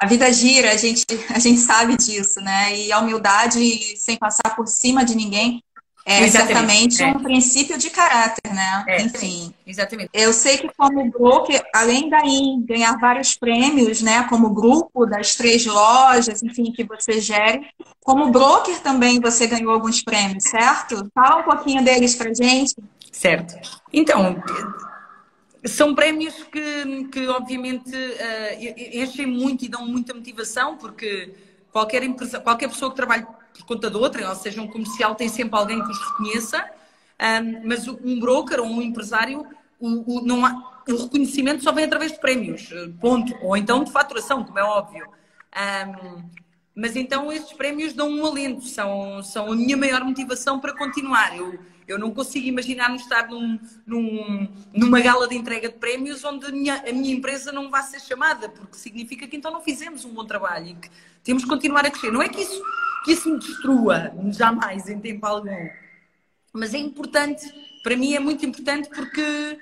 [0.00, 2.76] A vida gira, a gente, a gente sabe disso, né?
[2.76, 5.62] E a humildade, sem passar por cima de ninguém,
[6.06, 6.94] é Exatamente.
[6.94, 7.06] certamente é.
[7.08, 8.84] um princípio de caráter, né?
[8.88, 9.52] É, Enfim.
[9.66, 10.10] Exatamente.
[10.12, 14.24] Eu sei que como broker, além daí ganhar vários prêmios, né?
[14.24, 17.66] Como grupo das três lojas, enfim, que você gere,
[18.02, 21.06] como broker também você ganhou alguns prêmios, certo?
[21.14, 22.74] Fala um pouquinho deles pra gente.
[23.12, 23.54] Certo.
[23.92, 24.42] Então,
[25.64, 31.34] são prémios que, que obviamente, uh, enchem muito e dão muita motivação, porque
[31.70, 35.28] qualquer, empresa, qualquer pessoa que trabalhe por conta de outra, ou seja, um comercial, tem
[35.28, 36.64] sempre alguém que os reconheça,
[37.20, 39.46] um, mas um broker ou um empresário,
[39.78, 42.68] o, o, não há, o reconhecimento só vem através de prémios,
[43.00, 43.34] ponto.
[43.42, 45.06] Ou então de faturação, como é óbvio.
[45.54, 46.22] Um,
[46.74, 51.36] mas então estes prémios dão um alento, são, são a minha maior motivação para continuar.
[51.36, 51.58] Eu,
[51.90, 56.50] eu não consigo imaginar-me estar num, num, numa gala de entrega de prémios onde a
[56.50, 60.14] minha, a minha empresa não vai ser chamada, porque significa que então não fizemos um
[60.14, 60.88] bom trabalho e que
[61.24, 62.12] temos que continuar a crescer.
[62.12, 62.62] Não é que isso,
[63.04, 65.68] que isso me destrua, jamais, em tempo algum.
[66.52, 67.44] Mas é importante,
[67.82, 69.58] para mim é muito importante porque,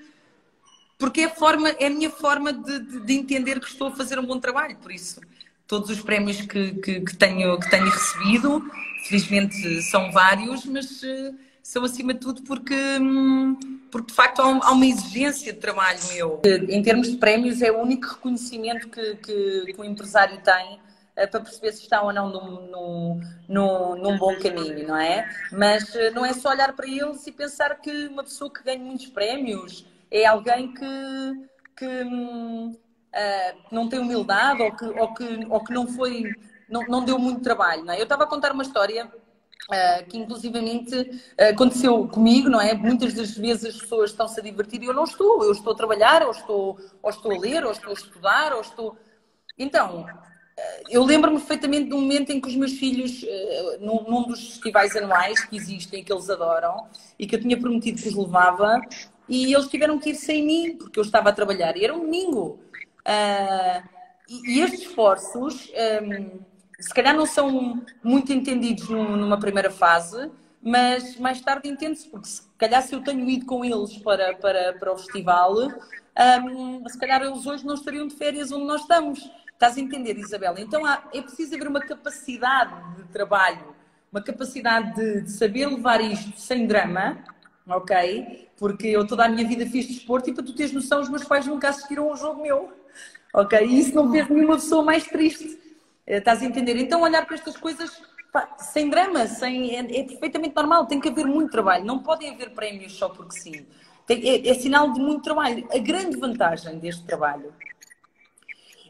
[0.99, 3.97] porque é, a forma, é a minha forma de, de, de entender que estou a
[3.97, 4.77] fazer um bom trabalho.
[4.77, 5.19] Por isso,
[5.67, 8.63] todos os prémios que, que, que, tenho, que tenho recebido,
[9.07, 11.33] felizmente são vários, mas eh,
[11.69, 13.55] são acima de tudo porque, hum,
[13.91, 16.41] porque de facto há, uma exigência de trabalho meu.
[16.67, 20.81] Em termos de prémios, é o único reconhecimento que, que, que o empresário tem
[21.15, 25.29] eh, para perceber se está ou não num, num, num, num, bom caminho, não é?
[25.53, 28.83] Mas eh, não é só olhar para eles e pensar que uma pessoa que ganha
[28.83, 32.79] muitos prémios é alguém que, que uh,
[33.71, 36.33] não tem humildade ou que, ou que, ou que não foi,
[36.67, 37.99] não, não deu muito trabalho, não é?
[37.99, 39.07] Eu estava a contar uma história
[39.67, 42.73] Uh, que inclusivamente uh, aconteceu comigo, não é?
[42.73, 45.45] Muitas das vezes as pessoas estão-se a divertir e eu não estou.
[45.45, 48.63] Eu estou a trabalhar, ou estou, ou estou a ler, ou estou a estudar, ou
[48.63, 48.97] estou.
[49.59, 53.23] Então, uh, eu lembro-me perfeitamente um momento em que os meus filhos,
[53.81, 56.89] num, num, dos festivais anuais que existem, que eles adoram,
[57.19, 58.81] e que eu tinha prometido que os levava,
[59.29, 61.77] e eles tiveram que ir sem mim, porque eu estava a trabalhar.
[61.77, 62.59] E era um domingo.
[64.27, 65.71] E, e, estes esforços.
[66.03, 70.31] Um, se calhar não são muito entendidos numa primeira fase,
[70.63, 74.73] mas mais tarde entende-se, porque se calhar se eu tenho ido com eles para, para,
[74.75, 79.31] para o festival, um, se calhar eles hoje não estariam de férias onde nós estamos.
[79.53, 80.61] Estás a entender, Isabela?
[80.61, 83.75] Então há, é preciso haver uma capacidade de trabalho,
[84.13, 87.19] uma capacidade de, de, saber levar isto sem drama,
[87.67, 88.49] ok?
[88.57, 91.25] Porque eu toda a minha vida fiz desporto e para tu teres noção, os meus
[91.25, 92.73] pais nunca assistiram a um jogo meu,
[93.35, 93.67] ok?
[93.67, 95.68] E isso não fez nenhuma pessoa mais triste.
[96.09, 96.75] Eh, estás a entender?
[96.79, 98.03] Então, olhar para estas coisas
[98.33, 100.87] pá, sem drama, sem, é, é, perfeitamente normal.
[100.87, 101.85] Tem que haver muito trabalho.
[101.85, 103.67] Não podem haver prémios só porque sim.
[104.07, 105.69] Tem, é, é sinal de muito trabalho.
[105.71, 107.53] A grande vantagem deste trabalho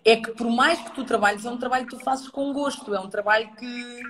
[0.05, 2.95] é que, por mais que tu trabalhes, é um trabalho que tu fazes com gosto.
[2.95, 4.01] É um trabalho que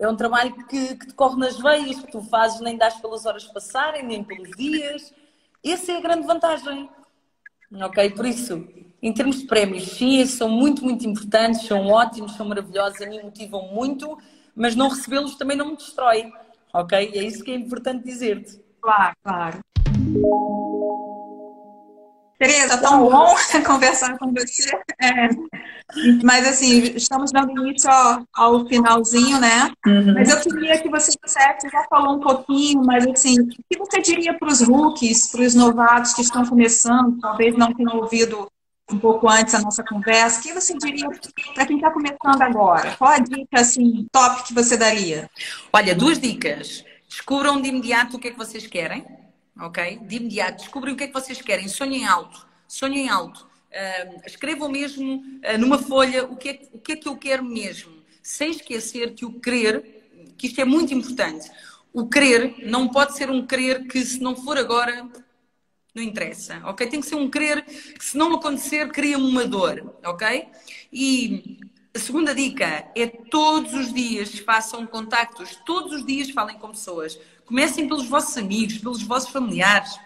[0.00, 3.24] é um trabalho que, que te corre nas veias, que tu fazes, nem das pelas
[3.24, 5.14] horas passarem, nem pelos dias.
[5.64, 6.90] Essa é a grande vantagem.
[7.72, 8.10] Ok?
[8.10, 8.66] Por isso,
[9.02, 13.20] em termos de prémios, sim, são muito, muito importantes, são ótimos, são maravilhosos, a mim
[13.22, 14.18] motivam muito,
[14.54, 16.30] mas não recebê-los também não me destrói,
[16.72, 17.12] ok?
[17.14, 18.60] É isso que é importante dizer-te.
[18.80, 19.60] Claro, claro.
[22.38, 23.34] Tereza, tão bom
[23.64, 24.70] conversar com você.
[25.00, 25.28] É.
[26.22, 29.72] Mas, assim, estamos dando início ao, ao finalzinho, né?
[29.86, 30.14] Uhum.
[30.14, 34.00] Mas eu queria que você dissesse, já falou um pouquinho, mas, assim, o que você
[34.00, 38.46] diria para os rookies, para os novatos que estão começando, talvez não tenham ouvido
[38.90, 41.08] um pouco antes a nossa conversa, o que você diria
[41.54, 42.94] para quem está começando agora?
[42.96, 45.28] Qual a dica, assim, top que você daria?
[45.72, 46.84] Olha, duas dicas.
[47.08, 49.04] Descubram de imediato o que é que vocês querem,
[49.60, 49.98] ok?
[50.02, 51.68] De imediato, descobrem o que é que vocês querem.
[51.68, 53.46] Sonhem alto, sonhem alto.
[53.70, 57.44] Uh, escrevam mesmo uh, numa folha o que, é, o que é que eu quero
[57.44, 57.92] mesmo,
[58.22, 61.50] sem esquecer que o querer, que isto é muito importante.
[61.92, 65.08] O querer não pode ser um querer que, se não for agora,
[65.94, 66.86] não interessa, ok?
[66.86, 70.46] Tem que ser um querer que, se não acontecer, cria uma dor, ok?
[70.92, 71.58] E
[71.94, 77.18] a segunda dica é todos os dias façam contactos, todos os dias falem com pessoas.
[77.46, 79.98] Comecem pelos vossos amigos, pelos vossos familiares.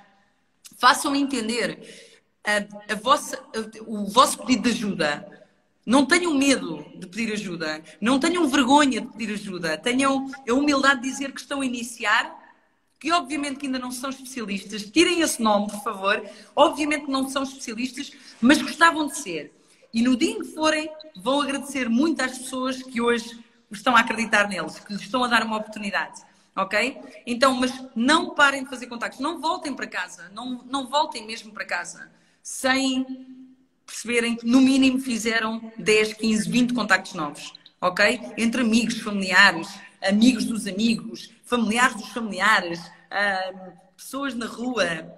[0.78, 1.78] Façam entender
[2.45, 5.49] a, a vossa, a, o vosso pedido de ajuda.
[5.84, 7.82] Não tenham medo de pedir ajuda.
[8.01, 9.76] Não tenham vergonha de pedir ajuda.
[9.78, 12.38] Tenham a humildade de dizer que estão a iniciar
[13.01, 16.22] que obviamente que ainda não são especialistas, tirem esse nome, por favor,
[16.55, 18.12] obviamente que não são especialistas,
[18.43, 19.55] mas gostavam de ser.
[19.93, 24.01] E no dia em que forem, vão agradecer muito às pessoas que hoje estão a
[24.01, 26.20] acreditar neles, que lhes estão a dar uma oportunidade.
[26.57, 26.99] Ok?
[27.27, 31.53] Então, mas não parem de fazer contactos, não voltem para casa, não, não voltem mesmo
[31.53, 32.11] para casa,
[32.43, 33.07] sem
[33.87, 37.53] perceberem que no mínimo fizeram 10, 15, 20 contactos novos.
[37.81, 38.21] Ok?
[38.37, 39.69] Entre amigos, familiares,
[40.03, 42.81] amigos dos amigos, familiares dos familiares,
[43.97, 45.17] pessoas na rua.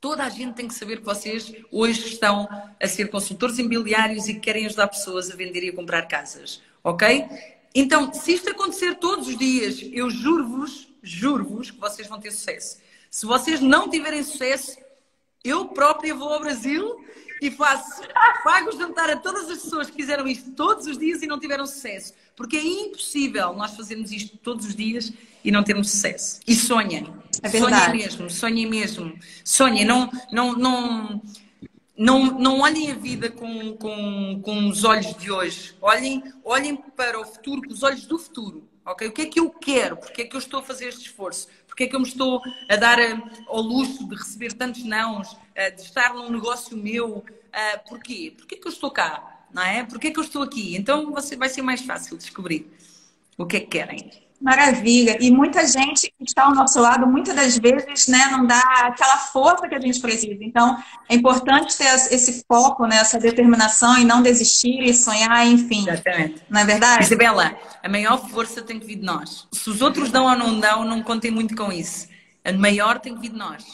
[0.00, 2.48] Toda a gente tem que saber que vocês hoje estão
[2.80, 6.60] a ser consultores imobiliários e que querem ajudar pessoas a vender e a comprar casas.
[6.82, 7.28] Ok?
[7.74, 12.78] Então, se isto acontecer todos os dias, eu juro-vos, juro-vos que vocês vão ter sucesso.
[13.10, 14.76] Se vocês não tiverem sucesso,
[15.44, 17.04] Eu própria vou ao Brasil
[17.40, 18.02] e faço,
[18.44, 21.66] pago jantar a todas as pessoas que fizeram isto todos os dias e não tiveram
[21.66, 22.14] sucesso.
[22.36, 25.12] Porque é impossível nós fazermos isto todos os dias
[25.44, 26.40] e não termos sucesso.
[26.46, 27.12] E sonhem.
[27.42, 29.18] É sonhem mesmo, sonhem mesmo.
[29.44, 31.22] Sonhem, não, não, não,
[32.02, 35.76] não, não olhem a vida com, com, com os olhos de hoje.
[35.80, 38.68] Olhem, olhem para o futuro com os olhos do futuro.
[38.84, 39.06] Ok?
[39.06, 39.96] O que é que eu quero?
[39.96, 41.46] Porque é que eu estou a fazer este esforço?
[41.68, 42.98] Porque é que eu me estou a dar
[43.46, 47.24] ao luxo de receber tantos nãos, eh, de estar num negócio meu?
[47.52, 48.34] Eh, porquê?
[48.36, 49.46] Porquê é que eu estou cá?
[49.52, 49.84] Não é?
[49.84, 50.74] Porquê é que eu estou aqui?
[50.74, 52.68] Então vai ser mais fácil descobrir
[53.38, 54.10] o que é que querem.
[54.42, 55.18] Maravilha.
[55.20, 59.16] E muita gente que está ao nosso lado, muitas das vezes, né, não dá aquela
[59.16, 60.42] força que a gente precisa.
[60.42, 60.76] Então,
[61.08, 65.88] é importante ter esse foco, né, essa determinação e não desistir e sonhar, enfim.
[65.88, 66.42] Exatamente.
[66.50, 67.04] Não é verdade?
[67.04, 69.46] Isabela, a maior força tem que vir de nós.
[69.52, 72.08] Se os outros dão ou não dão, não contem muito com isso.
[72.44, 73.64] A maior tem que vir de nós.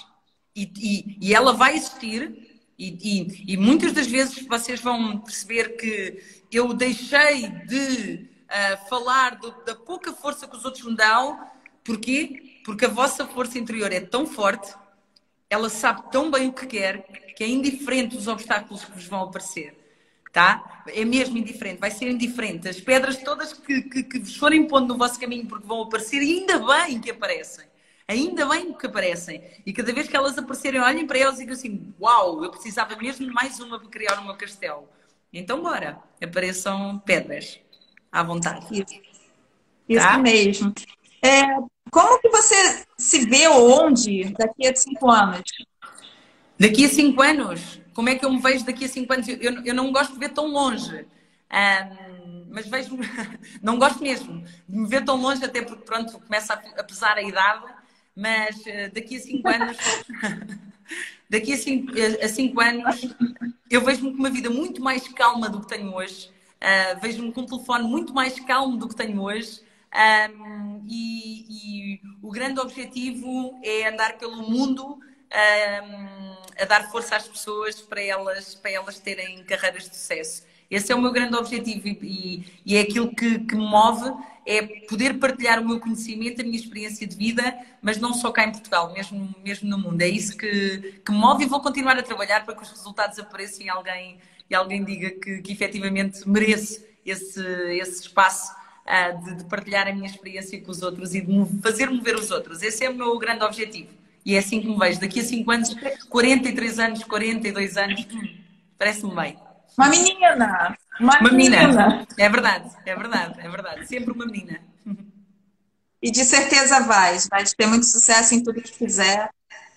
[0.55, 2.47] E, e, e ela vai existir.
[2.79, 9.51] E, e muitas das vezes vocês vão perceber que eu deixei de uh, falar do,
[9.65, 11.47] da pouca força que os outros me dão.
[11.85, 12.61] Porquê?
[12.65, 14.75] Porque a vossa força interior é tão forte,
[15.49, 17.03] ela sabe tão bem o que quer,
[17.35, 19.77] que é indiferente os obstáculos que vos vão aparecer.
[20.33, 20.85] Tá?
[20.89, 22.69] É mesmo indiferente, vai ser indiferente.
[22.69, 26.19] As pedras todas que, que, que vos forem pondo no vosso caminho porque vão aparecer,
[26.19, 27.67] ainda bem que aparecem.
[28.07, 29.43] Ainda bem que aparecem.
[29.67, 32.97] E cada vez que elas aparecerem, olhem para elas e digam assim: Uau, eu precisava
[32.97, 34.89] mesmo de mais uma para criar o meu castelo.
[35.31, 37.61] Então, bora, apareçam pedras
[38.11, 38.67] à vontade.
[38.71, 39.01] Isso,
[39.89, 40.19] Isso tá?
[40.19, 40.75] mesmo.
[41.23, 41.43] É,
[41.91, 45.43] como que você se vê onde daqui a cinco anos?
[46.59, 47.81] Daqui a cinco anos?
[47.95, 49.29] Como é que eu me vejo daqui a cinco anos?
[49.29, 51.07] Eu, eu não gosto de ver tão longe.
[51.51, 52.97] Um, mas vejo
[53.63, 57.23] não gosto mesmo de me ver tão longe, até porque pronto, começa a, pesar a
[57.23, 57.65] idade,
[58.15, 59.77] mas uh, daqui a cinco anos
[61.29, 61.93] daqui a cinco,
[62.23, 63.15] a cinco anos
[63.71, 66.31] eu vejo-me com uma vida muito mais calma do que tenho hoje.
[66.61, 69.63] Uh, Vejo-me com um telefone muito mais calmo do que tenho hoje.
[69.95, 71.47] Um, e,
[71.95, 78.03] e, o grande objetivo é andar pelo mundo um, a dar força às pessoas para
[78.03, 80.43] elas, para elas terem carreiras de sucesso.
[80.71, 84.13] Esse é o meu grande objetivo e, e é aquilo que, que, me move,
[84.45, 88.45] é poder partilhar o meu conhecimento, a minha experiência de vida, mas não só cá
[88.45, 90.03] em Portugal, mesmo, mesmo no mundo.
[90.03, 93.19] É isso que, que me move e vou continuar a trabalhar para que os resultados
[93.19, 94.19] apareçam em alguém
[94.51, 98.53] e alguém diga que, que efetivamente mereço esse, esse espaço
[98.87, 102.31] uh, de, de, partilhar a minha experiência com os outros e de fazer mover os
[102.31, 102.63] outros.
[102.63, 103.91] Esse é o meu grande objetivo.
[104.25, 105.01] E é assim que me vejo.
[105.01, 105.77] Daqui a 5 anos,
[106.09, 108.07] 43 anos, 42 anos,
[108.79, 109.39] parece-me bem.
[109.77, 110.77] Uma menina!
[111.01, 111.67] Uma, uma menina.
[111.67, 112.07] menina!
[112.19, 113.87] É verdade, é verdade, é verdade.
[113.87, 114.61] Sempre uma menina.
[116.01, 119.31] E de certeza vais, vais ter muito sucesso em tudo que fizer.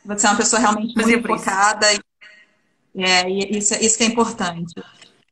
[0.06, 2.00] Você é uma pessoa realmente Fazer muito focada e
[2.96, 4.74] é, isso, isso que é importante.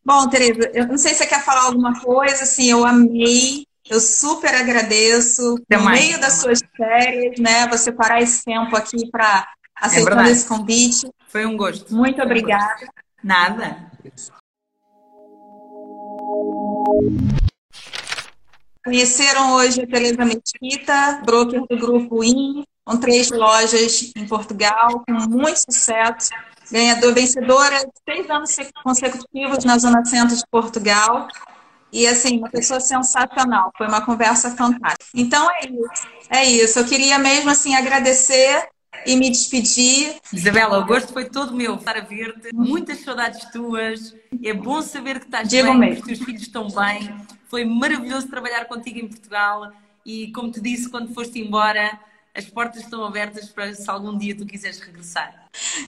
[0.04, 4.00] Bom, Tereza, eu não sei se você quer falar alguma coisa, assim, eu amei, eu
[4.00, 10.28] super agradeço, no meio das suas férias, né, você parar esse tempo aqui para aceitar
[10.28, 11.10] é esse convite.
[11.28, 11.94] Foi um gosto.
[11.94, 12.86] Muito obrigada.
[13.24, 13.92] Um Nada.
[18.84, 25.14] Conheceram hoje a Tereza Mesquita, broker do Grupo IN, com três lojas em Portugal, com
[25.30, 26.32] muito sucesso
[26.72, 31.28] ganhador, vencedora de seis anos consecutivos na Zona Centro de Portugal.
[31.92, 33.72] E, assim, uma pessoa sensacional.
[33.78, 35.10] Foi uma conversa fantástica.
[35.16, 36.08] Então, é isso.
[36.30, 36.80] É isso.
[36.80, 38.68] Eu queria mesmo, assim, agradecer
[39.06, 40.16] e me despedir.
[40.32, 42.54] Isabela, o gosto foi todo meu estar a ver-te.
[42.54, 44.16] Muitas saudades tuas.
[44.44, 45.96] É bom saber que estás Digo bem, mesmo.
[45.96, 47.16] que os teus filhos estão bem.
[47.50, 49.72] Foi maravilhoso trabalhar contigo em Portugal.
[50.06, 52.00] E, como te disse, quando foste embora,
[52.40, 55.40] as portas estão abertas para se algum dia tu quiseres regressar.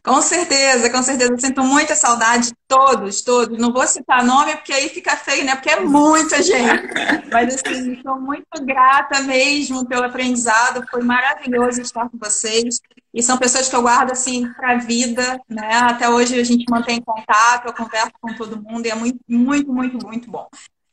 [0.03, 1.37] Com certeza, com certeza.
[1.37, 3.57] Sinto muita saudade de todos, todos.
[3.57, 5.55] Não vou citar nome porque aí fica feio, né?
[5.55, 6.93] Porque é muita gente.
[7.31, 10.85] Mas assim, estou muito grata mesmo pelo aprendizado.
[10.89, 12.79] Foi maravilhoso estar com vocês.
[13.13, 15.73] E são pessoas que eu guardo assim para a vida, né?
[15.75, 19.71] Até hoje a gente mantém contato, eu converso com todo mundo e é muito, muito,
[19.71, 20.47] muito, muito bom.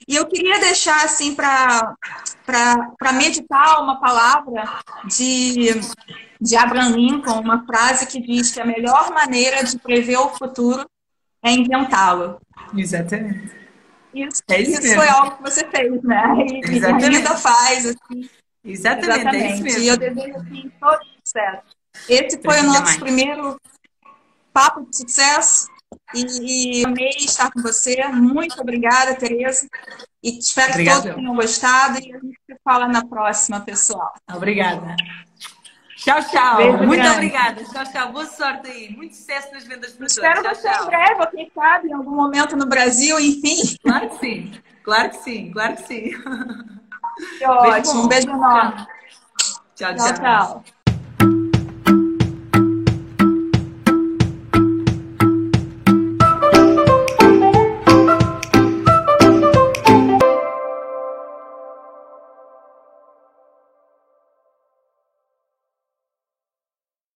[0.06, 1.96] E eu queria deixar assim para
[3.14, 5.80] meditar uma palavra de,
[6.40, 10.88] de Abraham Lincoln, uma frase que diz que a melhor maneira de prever o futuro
[11.42, 12.40] é inventá-lo.
[12.76, 13.58] Exatamente.
[14.14, 16.24] Isso, é isso, isso foi algo que você fez, né?
[16.46, 18.28] E, e a vida faz, assim.
[18.64, 19.36] Exatamente, Exatamente.
[19.36, 19.82] É isso mesmo.
[19.82, 21.62] E eu desejo assim, todo sucesso.
[22.08, 22.96] Esse foi o nosso demais.
[22.96, 23.60] primeiro
[24.52, 25.68] papo de sucesso.
[26.14, 28.02] E, e amei estar com você.
[28.08, 29.68] Muito obrigada, Tereza.
[30.22, 30.96] E espero Obrigado.
[30.96, 31.98] que todos tenham gostado.
[32.00, 34.12] E a gente se fala na próxima, pessoal.
[34.32, 34.96] Obrigada.
[35.96, 36.56] Tchau, tchau.
[36.56, 37.16] Beijo Muito grande.
[37.16, 37.64] obrigada.
[37.64, 38.12] Tchau, tchau.
[38.12, 38.90] Boa sorte aí.
[38.96, 40.38] Muito sucesso nas vendas produtoras.
[40.38, 40.84] Espero tchau, você tchau.
[40.84, 43.76] em breve, quem sabe, em algum momento no Brasil, enfim.
[43.82, 44.52] Claro que sim.
[44.82, 45.52] Claro que sim.
[45.52, 46.10] Claro que sim.
[47.38, 48.02] Que ótimo.
[48.02, 48.86] Um beijo enorme.
[49.74, 49.94] tchau.
[49.94, 49.96] tchau.
[49.96, 50.14] tchau.
[50.14, 50.64] tchau.